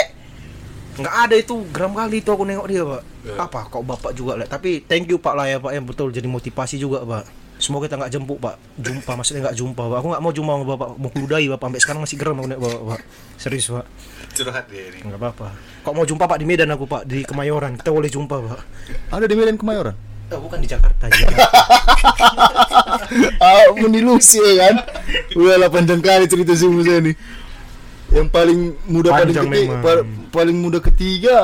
[0.95, 3.01] nggak ada itu gram kali itu aku nengok dia pak.
[3.35, 3.59] Apa?
[3.67, 4.47] Kau bapak juga le.
[4.47, 7.27] Tapi thank you pak lah ya pak yang betul jadi motivasi juga pak.
[7.55, 9.97] Semoga kita nggak jemput pak, jumpa maksudnya nggak jumpa pak.
[10.03, 11.65] Aku nggak mau jumpa sama bapak, mau keludai bapak.
[11.71, 12.99] Sampai sekarang masih geram aku nengok bapak, pak.
[13.39, 13.85] Serius pak.
[14.35, 14.99] Curhat dia ini.
[15.07, 15.47] Enggak apa-apa.
[15.87, 17.79] Kok mau jumpa Pak di Medan aku Pak di Kemayoran.
[17.79, 18.59] Kita boleh jumpa Pak.
[19.15, 19.95] Ada di Medan Kemayoran.
[20.33, 21.21] Oh, bukan di Jakarta aja.
[23.45, 24.75] ah, menilusi ya kan?
[25.37, 27.13] Udah lah panjang kali cerita si Musa ini.
[28.15, 31.37] Yang paling muda paling ketiga, pa- paling muda ketiga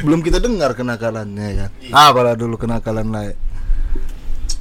[0.00, 1.70] belum kita dengar kenakalannya ya kan.
[1.90, 3.36] Apalah dulu kenakalan lain.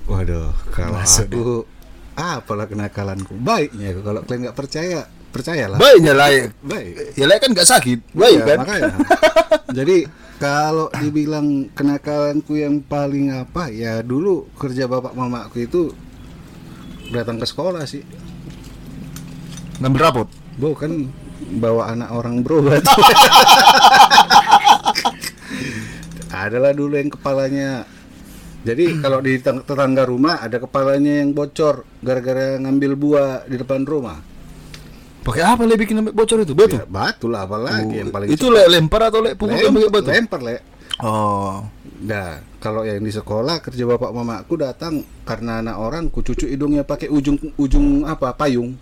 [0.09, 1.69] Waduh, kalau Masa aku
[2.17, 3.37] apalah kenakalanku.
[3.37, 5.77] Baiknya kalau kalian nggak percaya, percayalah.
[5.77, 6.49] Baiknya layak.
[6.59, 7.13] Baik.
[7.13, 7.99] Ya layak kan nggak sakit.
[8.11, 8.57] Baik Iya, kan?
[8.59, 8.95] makanya.
[9.77, 9.97] Jadi
[10.41, 15.81] kalau dibilang kenakalanku yang paling apa ya dulu kerja bapak mamaku itu
[17.13, 18.01] datang ke sekolah sih.
[19.77, 20.27] Ngambil rapot.
[20.59, 21.07] Bukan
[21.55, 22.83] bawa anak orang berobat.
[26.29, 27.87] Adalah dulu yang kepalanya.
[28.59, 34.19] Jadi kalau di tetangga rumah ada kepalanya yang bocor gara-gara ngambil buah di depan rumah.
[35.23, 36.51] Pakai apa le bikin bocor itu?
[36.51, 36.75] Batu.
[36.75, 40.09] Ya, batu lah apalagi yang paling itu le lempar atau le pukul Lem- pakai batu?
[40.11, 40.55] lempar le.
[40.99, 41.63] Oh.
[42.03, 46.83] Nah, kalau yang di sekolah kerja bapak mamaku datang karena anak orang ku cucu hidungnya
[46.83, 48.75] pakai ujung ujung apa payung.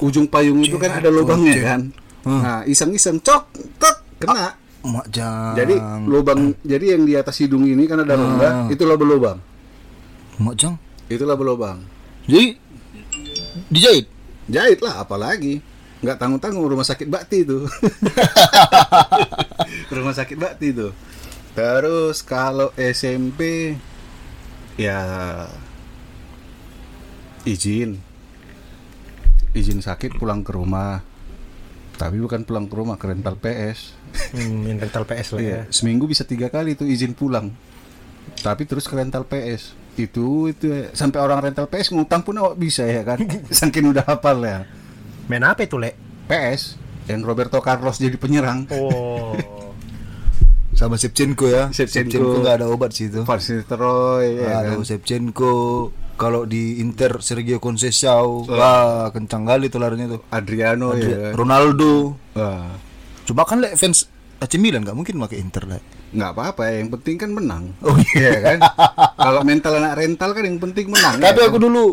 [0.00, 1.80] Ujung payung itu kan ada lubangnya kan.
[2.24, 3.42] Nah, iseng-iseng cok
[3.76, 4.56] tek kena.
[4.82, 5.54] Mak jang.
[5.54, 5.78] Jadi
[6.10, 9.38] lubang jadi yang di atas hidung ini kan ada rongga, itulah berlubang.
[10.42, 10.74] Mak jang.
[11.06, 11.86] Itulah berlubang.
[12.26, 12.58] Jadi
[13.70, 14.06] dijahit.
[14.50, 15.62] Jahit lah apalagi.
[16.02, 17.62] Nggak tanggung-tanggung rumah sakit bakti itu.
[19.94, 20.90] rumah sakit bakti itu.
[21.54, 23.74] Terus kalau SMP
[24.74, 24.98] ya
[27.46, 28.02] izin
[29.52, 31.04] izin sakit pulang ke rumah
[31.96, 33.94] tapi bukan pulang ke rumah ke rental PS
[34.32, 35.44] hmm, rental PS lah ya.
[35.44, 37.52] Iya, seminggu bisa tiga kali tuh izin pulang
[38.40, 40.88] tapi terus ke rental PS itu itu ya.
[40.96, 43.20] sampai orang rental PS ngutang pun awak bisa ya kan
[43.52, 44.64] saking udah hafal ya
[45.30, 45.94] Main apa itu, Le?
[46.26, 46.78] PS
[47.10, 49.34] yang Roberto Carlos jadi penyerang Oh.
[50.78, 51.68] Sama Shevchenko ya.
[51.70, 52.10] Shevchenko.
[52.10, 53.22] Shevchenko nggak ada obat sih itu.
[53.22, 54.76] Nistelrooy ya kan?
[54.76, 55.54] Aduh, Shevchenko
[56.22, 60.20] kalau di Inter Sergio Conceição, wah kencang kali tuh larinya tuh.
[60.30, 61.32] Adriano ya kan?
[61.34, 62.14] Ronaldo.
[62.38, 62.70] Wah,
[63.22, 64.06] Coba kan le fans
[64.38, 65.78] AC Milan nggak mungkin pakai Inter le.
[66.12, 68.58] nggak apa-apa ya, yang penting kan menang Oh Iya kan
[69.16, 71.64] kalau mental anak rental kan yang penting menang Tapi ya aku kan?
[71.64, 71.84] dulu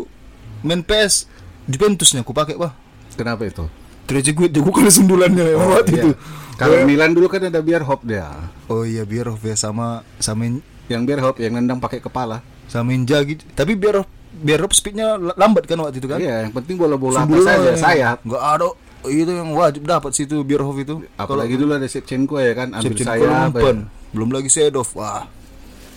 [0.60, 1.24] main PS
[1.64, 2.76] Juventusnya aku pakai wah.
[3.16, 3.64] kenapa itu
[4.04, 6.02] Trezeguet jago kali sundulannya oh, waktu Iya.
[6.04, 6.10] itu.
[6.54, 8.28] kalau Milan dulu kan ada Bierhoff dia
[8.68, 10.52] Oh iya biar ya sama sama
[10.86, 13.40] yang Bierhoff yang nendang pakai kepala sama Inzaghi.
[13.50, 14.04] Tapi biar
[14.40, 16.16] biar speednya l- lambat kan waktu itu kan.
[16.16, 17.76] iya yang penting bola-bola apa saja ya.
[17.76, 18.68] sayap Nggak ada
[19.02, 21.04] itu yang wajib dapat situ Bierhoff itu.
[21.14, 23.76] apalagi dulu ada Shevchenko ya kan ambil Shevchenko sayap umpan.
[23.78, 24.08] ya.
[24.10, 24.90] Belum lagi Sedov.
[24.92, 25.24] Wah.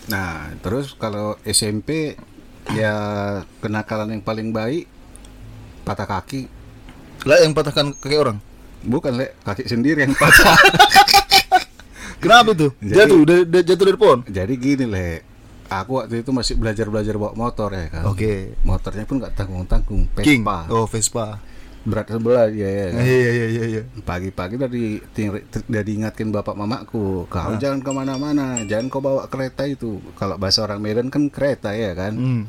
[0.06, 2.14] Nah, terus kalau SMP
[2.70, 2.94] ya
[3.58, 4.86] kenakalan yang paling baik
[5.82, 6.48] patah kaki.
[7.24, 8.38] Lah yang patahkan kaki orang.
[8.80, 10.56] Bukan, Le, kaki sendiri yang patah.
[12.20, 12.72] Kenapa itu?
[12.78, 14.20] Jadi- jatuh dari, dari- jatuh dari pohon.
[14.24, 15.10] Jadi gini, Le.
[15.82, 18.04] Aku waktu itu masih belajar-belajar bawa motor ya kan.
[18.06, 18.54] Oke.
[18.62, 20.46] Motornya pun nggak tanggung-tanggung, King.
[20.46, 20.58] Vespa.
[20.70, 21.42] Oh, Vespa.
[21.84, 23.04] Berat sebelah ya, ya kan?
[23.04, 23.82] Iya iya iya iya.
[24.08, 24.56] Pagi-pagi
[25.12, 25.36] ting-
[25.68, 30.00] udah diingatkan bapak mamaku, kau jangan ke mana-mana, jangan kau bawa kereta itu.
[30.16, 32.16] Kalau bahasa orang Medan kan kereta ya kan.
[32.16, 32.44] Hmm.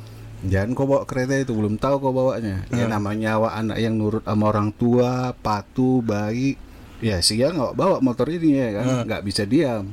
[0.46, 2.62] Jangan kau bawa kereta itu, belum tahu kau bawanya.
[2.70, 6.60] Ya namanya nyawa anak yang nurut sama orang tua, patuh, baik.
[7.02, 9.92] ya Sia nggak bawa motor ini ya kan nggak bisa diam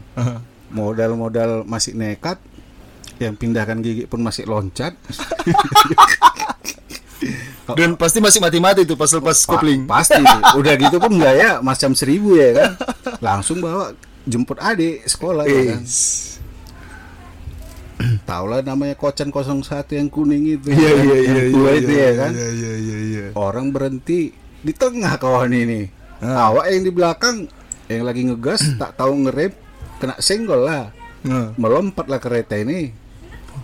[0.72, 2.40] modal-modal masih nekat
[3.22, 4.98] yang pindahkan gigi pun masih loncat.
[7.72, 9.86] Dan pasti masih mati-mati tuh pas lepas Pa- kopling.
[9.86, 10.18] pasti.
[10.58, 12.72] Udah gitu pun nggak ya macam seribu ya kan?
[13.22, 13.94] Langsung bawa
[14.26, 15.82] jemput adik sekolah ya kan?
[15.86, 16.28] Is.
[18.26, 19.62] tau lah namanya kocan 01
[19.94, 22.32] yang kuning itu Iya iya iya iya, itu ya kan?
[22.34, 25.86] Iya iya orang berhenti di tengah kawan ini.
[26.18, 27.36] Awak yang di belakang
[27.86, 29.54] yang lagi ngegas tak tahu ngerem
[30.02, 30.90] kena senggol lah.
[31.22, 32.90] Nah, melompat lah kereta ini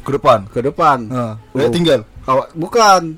[0.08, 0.40] ke depan.
[0.48, 0.98] ke depan.
[1.04, 2.00] Nah, Oh, udah tinggal.
[2.24, 3.18] awak bukan.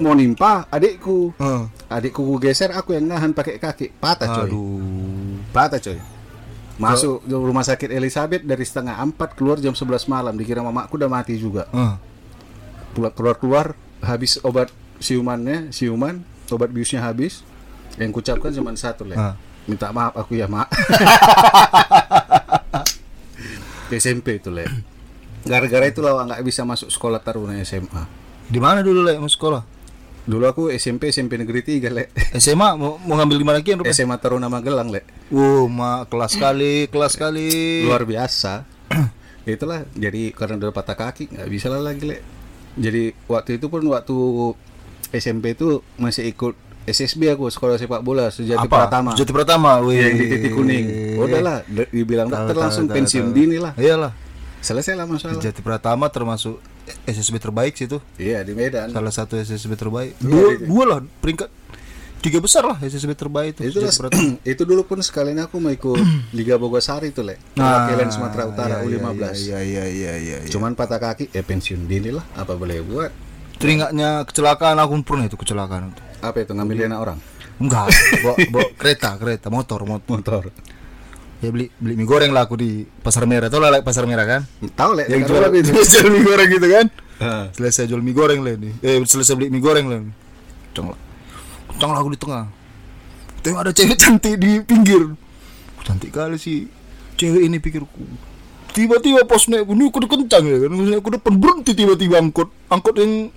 [0.00, 1.30] Mau nimpa adikku.
[1.36, 1.62] Heeh.
[1.86, 3.92] adikku ku geser aku yang nahan pakai kaki.
[3.92, 4.48] Patah coy.
[4.48, 5.36] Aduh.
[5.52, 5.96] patah coy.
[6.74, 10.32] Masuk ke rumah sakit Elizabeth dari setengah empat keluar jam 11 malam.
[10.32, 11.68] Dikira mamaku udah mati juga.
[11.68, 11.94] Heeh.
[12.90, 13.66] pulang keluar keluar
[14.00, 17.44] habis obat siumannya siuman obat biusnya habis.
[17.94, 19.36] Yang kucapkan cuma satu le Ah.
[19.62, 20.66] minta maaf aku ya mak.
[23.92, 24.64] SMP itu le
[25.42, 28.02] gara-gara itu lah nggak bisa masuk sekolah taruna SMA
[28.44, 29.62] Di mana dulu le mau sekolah?
[30.20, 33.96] dulu aku SMP SMP negeri 3 le SMA mau, mau ngambil di mana kian rupanya?
[33.96, 37.82] SMA Taruna Magelang le Wow, ma kelas kali, kelas kali.
[37.82, 38.62] luar biasa
[39.48, 42.16] itulah jadi karena udah patah kaki nggak bisa lah lagi le
[42.76, 44.14] jadi waktu itu pun waktu
[45.10, 49.82] SMP itu masih ikut SSB aku sekolah sepak bola sejati Pratama Jati Pratama.
[49.82, 49.98] Wih.
[50.00, 50.86] yang di titik kuning
[51.16, 54.12] udahlah dibilang dokter langsung pensiun dini lah Iyalah.
[54.60, 56.60] Selesai lah masalah Jati Pratama termasuk
[57.06, 57.98] SSB terbaik sih itu.
[58.18, 60.18] iya di Medan Salah satu SSB terbaik.
[60.18, 61.48] Iya, Dua, dua lah peringkat
[62.20, 63.80] tiga besar lah SSB terbaik itu.
[63.80, 63.80] itu
[64.52, 65.96] itu dulu pun sekalian aku mau ikut
[66.36, 70.36] Liga Bogosari itu le perwakilan Sumatera Utara iya, U15 Iya iya iya iya.
[70.44, 70.50] iya.
[70.52, 73.10] cuman patah kaki ya pensiun dini lah apa boleh buat
[73.56, 77.18] teringatnya kecelakaan aku pernah itu kecelakaan apa itu ngambil anak orang
[77.60, 77.92] Enggak,
[78.24, 80.16] bawa, bawa kereta, kereta, motor, motor.
[80.16, 80.42] motor
[81.40, 83.48] Ya beli beli mie goreng lah aku di pasar merah.
[83.48, 84.42] Tahu lah like, pasar merah kan?
[84.76, 86.86] tahu le Yang jual, itu jual mie goreng gitu kan?
[87.20, 87.44] Heeh.
[87.56, 88.76] Selesai jual mie goreng lah ini.
[88.84, 90.04] Eh selesai beli mie goreng lah.
[90.70, 91.00] Kencang lah.
[91.72, 92.44] Kencang lah aku di tengah.
[93.40, 95.16] Tengok ada cewek cantik di pinggir.
[95.80, 96.68] Cantik kali sih
[97.16, 98.04] cewek ini pikirku.
[98.76, 100.70] Tiba-tiba pas naik ini aku udah kencang ya kan.
[101.00, 102.52] Aku depan berhenti tiba-tiba angkot.
[102.68, 103.32] Angkot yang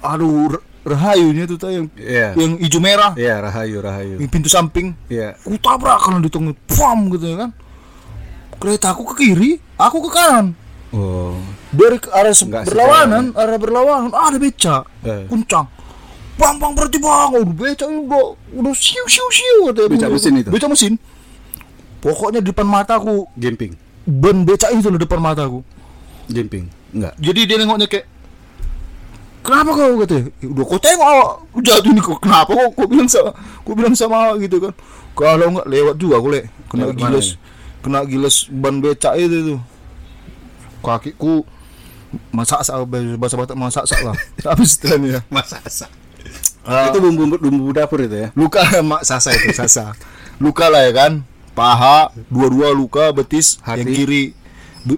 [0.00, 2.32] aduh rahayunya tuh tuh yang Iya.
[2.34, 3.12] yang hijau merah.
[3.14, 4.16] Iya, Rahayu, Rahayu.
[4.18, 4.96] Yang pintu samping.
[5.06, 5.36] Iya.
[5.40, 6.56] Aku tabrak kan di tengah.
[6.66, 7.50] Pam gitu ya kan.
[8.56, 10.52] Kereta aku ke kiri, aku ke kanan
[10.90, 11.38] Oh.
[11.70, 15.22] dari ke arah Nggak berlawanan arah berlawanan ada beca Eh.
[15.30, 15.70] kuncang
[16.34, 18.24] bang bang berarti bang udah beca udah
[18.58, 20.50] udah siu siu siu katanya Beca mesin itu?
[20.50, 20.98] beca mesin
[22.02, 23.78] pokoknya di depan mataku Gimping.
[24.02, 25.62] ban beca itu di depan mataku
[26.26, 26.66] Gimping.
[26.90, 27.14] Enggak.
[27.22, 28.04] jadi dia nengoknya kayak
[29.40, 31.28] kenapa kau katanya "Ya udah kau tengok
[31.60, 33.30] jatuh ini kok kenapa kok kau bilang sama
[33.62, 34.72] kau bilang sama gitu kan
[35.12, 37.28] kalau nggak lewat juga aku le kena Lewat giles
[37.80, 39.60] kena giles ban beca itu tuh
[40.80, 41.44] kakiku
[42.32, 45.86] masak sak bahasa batak masak sak lah tapi setelahnya Masa asa.
[46.60, 46.92] Ah.
[46.92, 48.28] Itu bumbu bumbu dapur itu ya.
[48.36, 49.96] luka mak sasa itu sasa
[50.36, 51.12] luka lah ya kan
[51.56, 53.80] paha dua-dua luka betis Hati.
[53.80, 54.22] yang kiri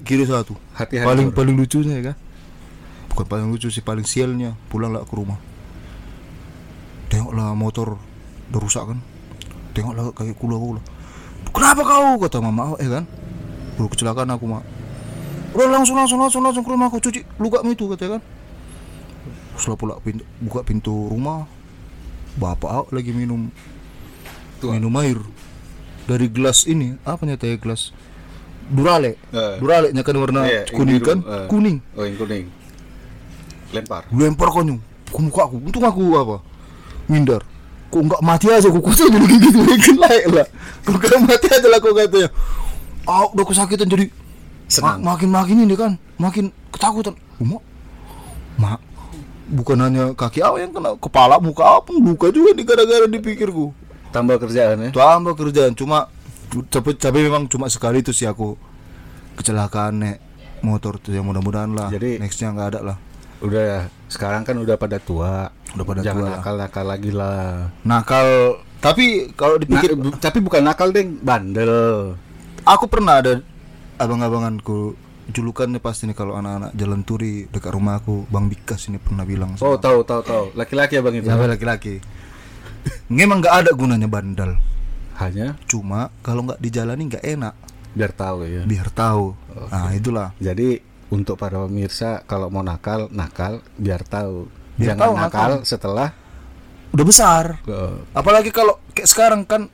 [0.03, 1.36] kiri satu Hati paling hancur.
[1.38, 2.16] paling lucunya ya kan
[3.12, 4.56] bukan paling lucu sih paling sialnya.
[4.72, 5.36] Pulanglah ke rumah.
[7.12, 8.00] Tengoklah motor
[8.50, 8.98] udah rusak kan.
[9.76, 10.80] Tengoklah kayak kula kula
[11.52, 12.16] kenapa kau?
[12.24, 12.74] kata mama.
[12.80, 13.04] Eh kan?
[13.76, 14.64] Udah kecelakaan aku mak.
[15.52, 17.20] Udah langsung langsung langsung langsung ke rumah aku cuci.
[17.36, 18.22] Luka itu katanya kan.
[19.52, 21.44] Setelah pula pintu, buka pintu rumah
[22.40, 23.52] bapak lagi minum
[24.64, 24.72] Tua.
[24.72, 25.20] minum air.
[26.08, 27.92] Dari gelas ini apa nyata ya gelas?
[28.72, 29.60] Durale Eh.
[29.60, 31.18] durale kan warna yang kuning kan?
[31.20, 31.46] eh.
[31.52, 31.76] kuning.
[31.92, 32.44] Oh, yang kuning.
[33.72, 34.02] Lempar.
[34.12, 35.56] lempar konyol ke muka aku.
[35.60, 36.36] Untung aku apa?
[37.08, 37.42] Mindar
[37.92, 38.68] kok nggak mati aja?
[38.72, 39.58] Kok kutu jadi gitu?
[39.68, 39.92] Gitu.
[40.00, 40.46] Layak lah.
[40.84, 42.28] Kok nggak mati aja lah kok katanya.
[43.04, 44.08] Ah udah kesakitan jadi
[44.68, 45.04] Senang.
[45.04, 46.00] ma- makin makin ini kan.
[46.16, 47.12] Makin ketakutan.
[47.36, 47.60] Mak.
[48.56, 48.80] Mak
[49.52, 50.96] bukan hanya kaki awak yang kena.
[50.96, 53.76] Kepala muka pun luka juga di gara-gara dipikirku.
[54.08, 54.90] Tambah kerjaan ya.
[54.92, 55.72] tambah kerjaan.
[55.76, 56.08] Cuma
[56.68, 58.56] tapi, tapi memang cuma sekali itu sih aku
[59.36, 60.16] kecelakaan nek
[60.60, 62.96] motor tuh yang mudah-mudahan lah Jadi- nextnya nggak ada lah
[63.43, 63.70] Udah
[64.07, 65.51] sekarang kan udah pada tua.
[65.72, 66.36] Udah pada Jangan tua lah.
[66.38, 67.70] nakal-nakal lagi lah.
[67.82, 68.28] nakal
[68.78, 72.14] tapi kalau dipikir bu- tapi bukan nakal, Deng, bandel.
[72.62, 73.38] aku pernah ada
[73.97, 79.22] abang-abanganku julukannya pasti nih kalau anak-anak jalan turi dekat rumah aku bang Bikas ini pernah
[79.22, 80.45] bilang Oh, tahu tahu tahu.
[80.53, 81.24] Laki-laki ya, Bang itu.
[81.24, 82.03] Siapa laki-laki
[83.09, 84.59] memang nggak ada gunanya bandel
[85.14, 87.55] Hanya cuma kalau nggak dijalani nggak enak
[87.93, 88.62] biar tahu ya.
[88.64, 89.36] biar tahu
[89.68, 90.82] nah itulah Jadi
[91.12, 94.48] untuk para pemirsa kalau mau nakal, nakal biar tahu.
[94.80, 96.08] Biar Jangan tahu nakal, setelah
[96.96, 97.44] udah besar.
[97.68, 99.68] Eh, apalagi kalau kayak sekarang kan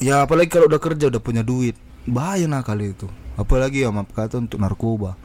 [0.00, 1.76] ya apalagi kalau udah kerja udah punya duit.
[2.08, 3.04] Bahaya nakal itu.
[3.36, 5.20] Apalagi ya maaf kata untuk narkoba.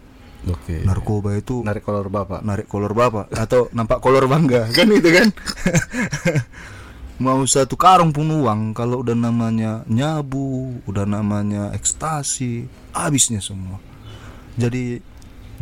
[0.48, 0.88] Oke.
[0.88, 2.40] narkoba itu Narik kolor bapak.
[2.48, 3.28] narik kolor bapak.
[3.36, 4.68] Atau nampak kolor bangga.
[4.76, 5.28] Kan itu kan?
[7.24, 8.72] Mau satu karung pun uang.
[8.72, 13.89] Kalau udah namanya nyabu udah namanya ekstasi habisnya semua
[14.60, 15.00] jadi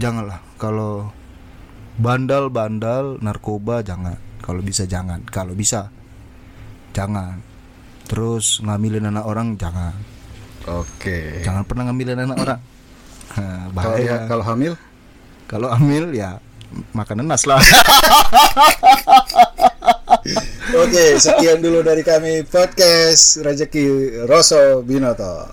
[0.02, 0.42] janganlah.
[0.58, 1.14] Kalau
[2.02, 4.18] bandal-bandal narkoba jangan.
[4.42, 5.22] Kalau bisa jangan.
[5.30, 5.94] Kalau bisa
[6.98, 7.38] jangan.
[8.10, 9.94] Terus ngambilin anak orang jangan.
[10.68, 11.48] Oke.
[11.48, 12.60] jangan pernah ngambilin anak orang.
[13.38, 14.02] Nah, bahaya.
[14.02, 14.74] Ya, kalau hamil?
[15.48, 16.44] Kalau hamil ya
[16.92, 17.64] makan nenas lah
[20.76, 25.48] Oke, sekian dulu dari kami podcast Rezeki Roso Binoto.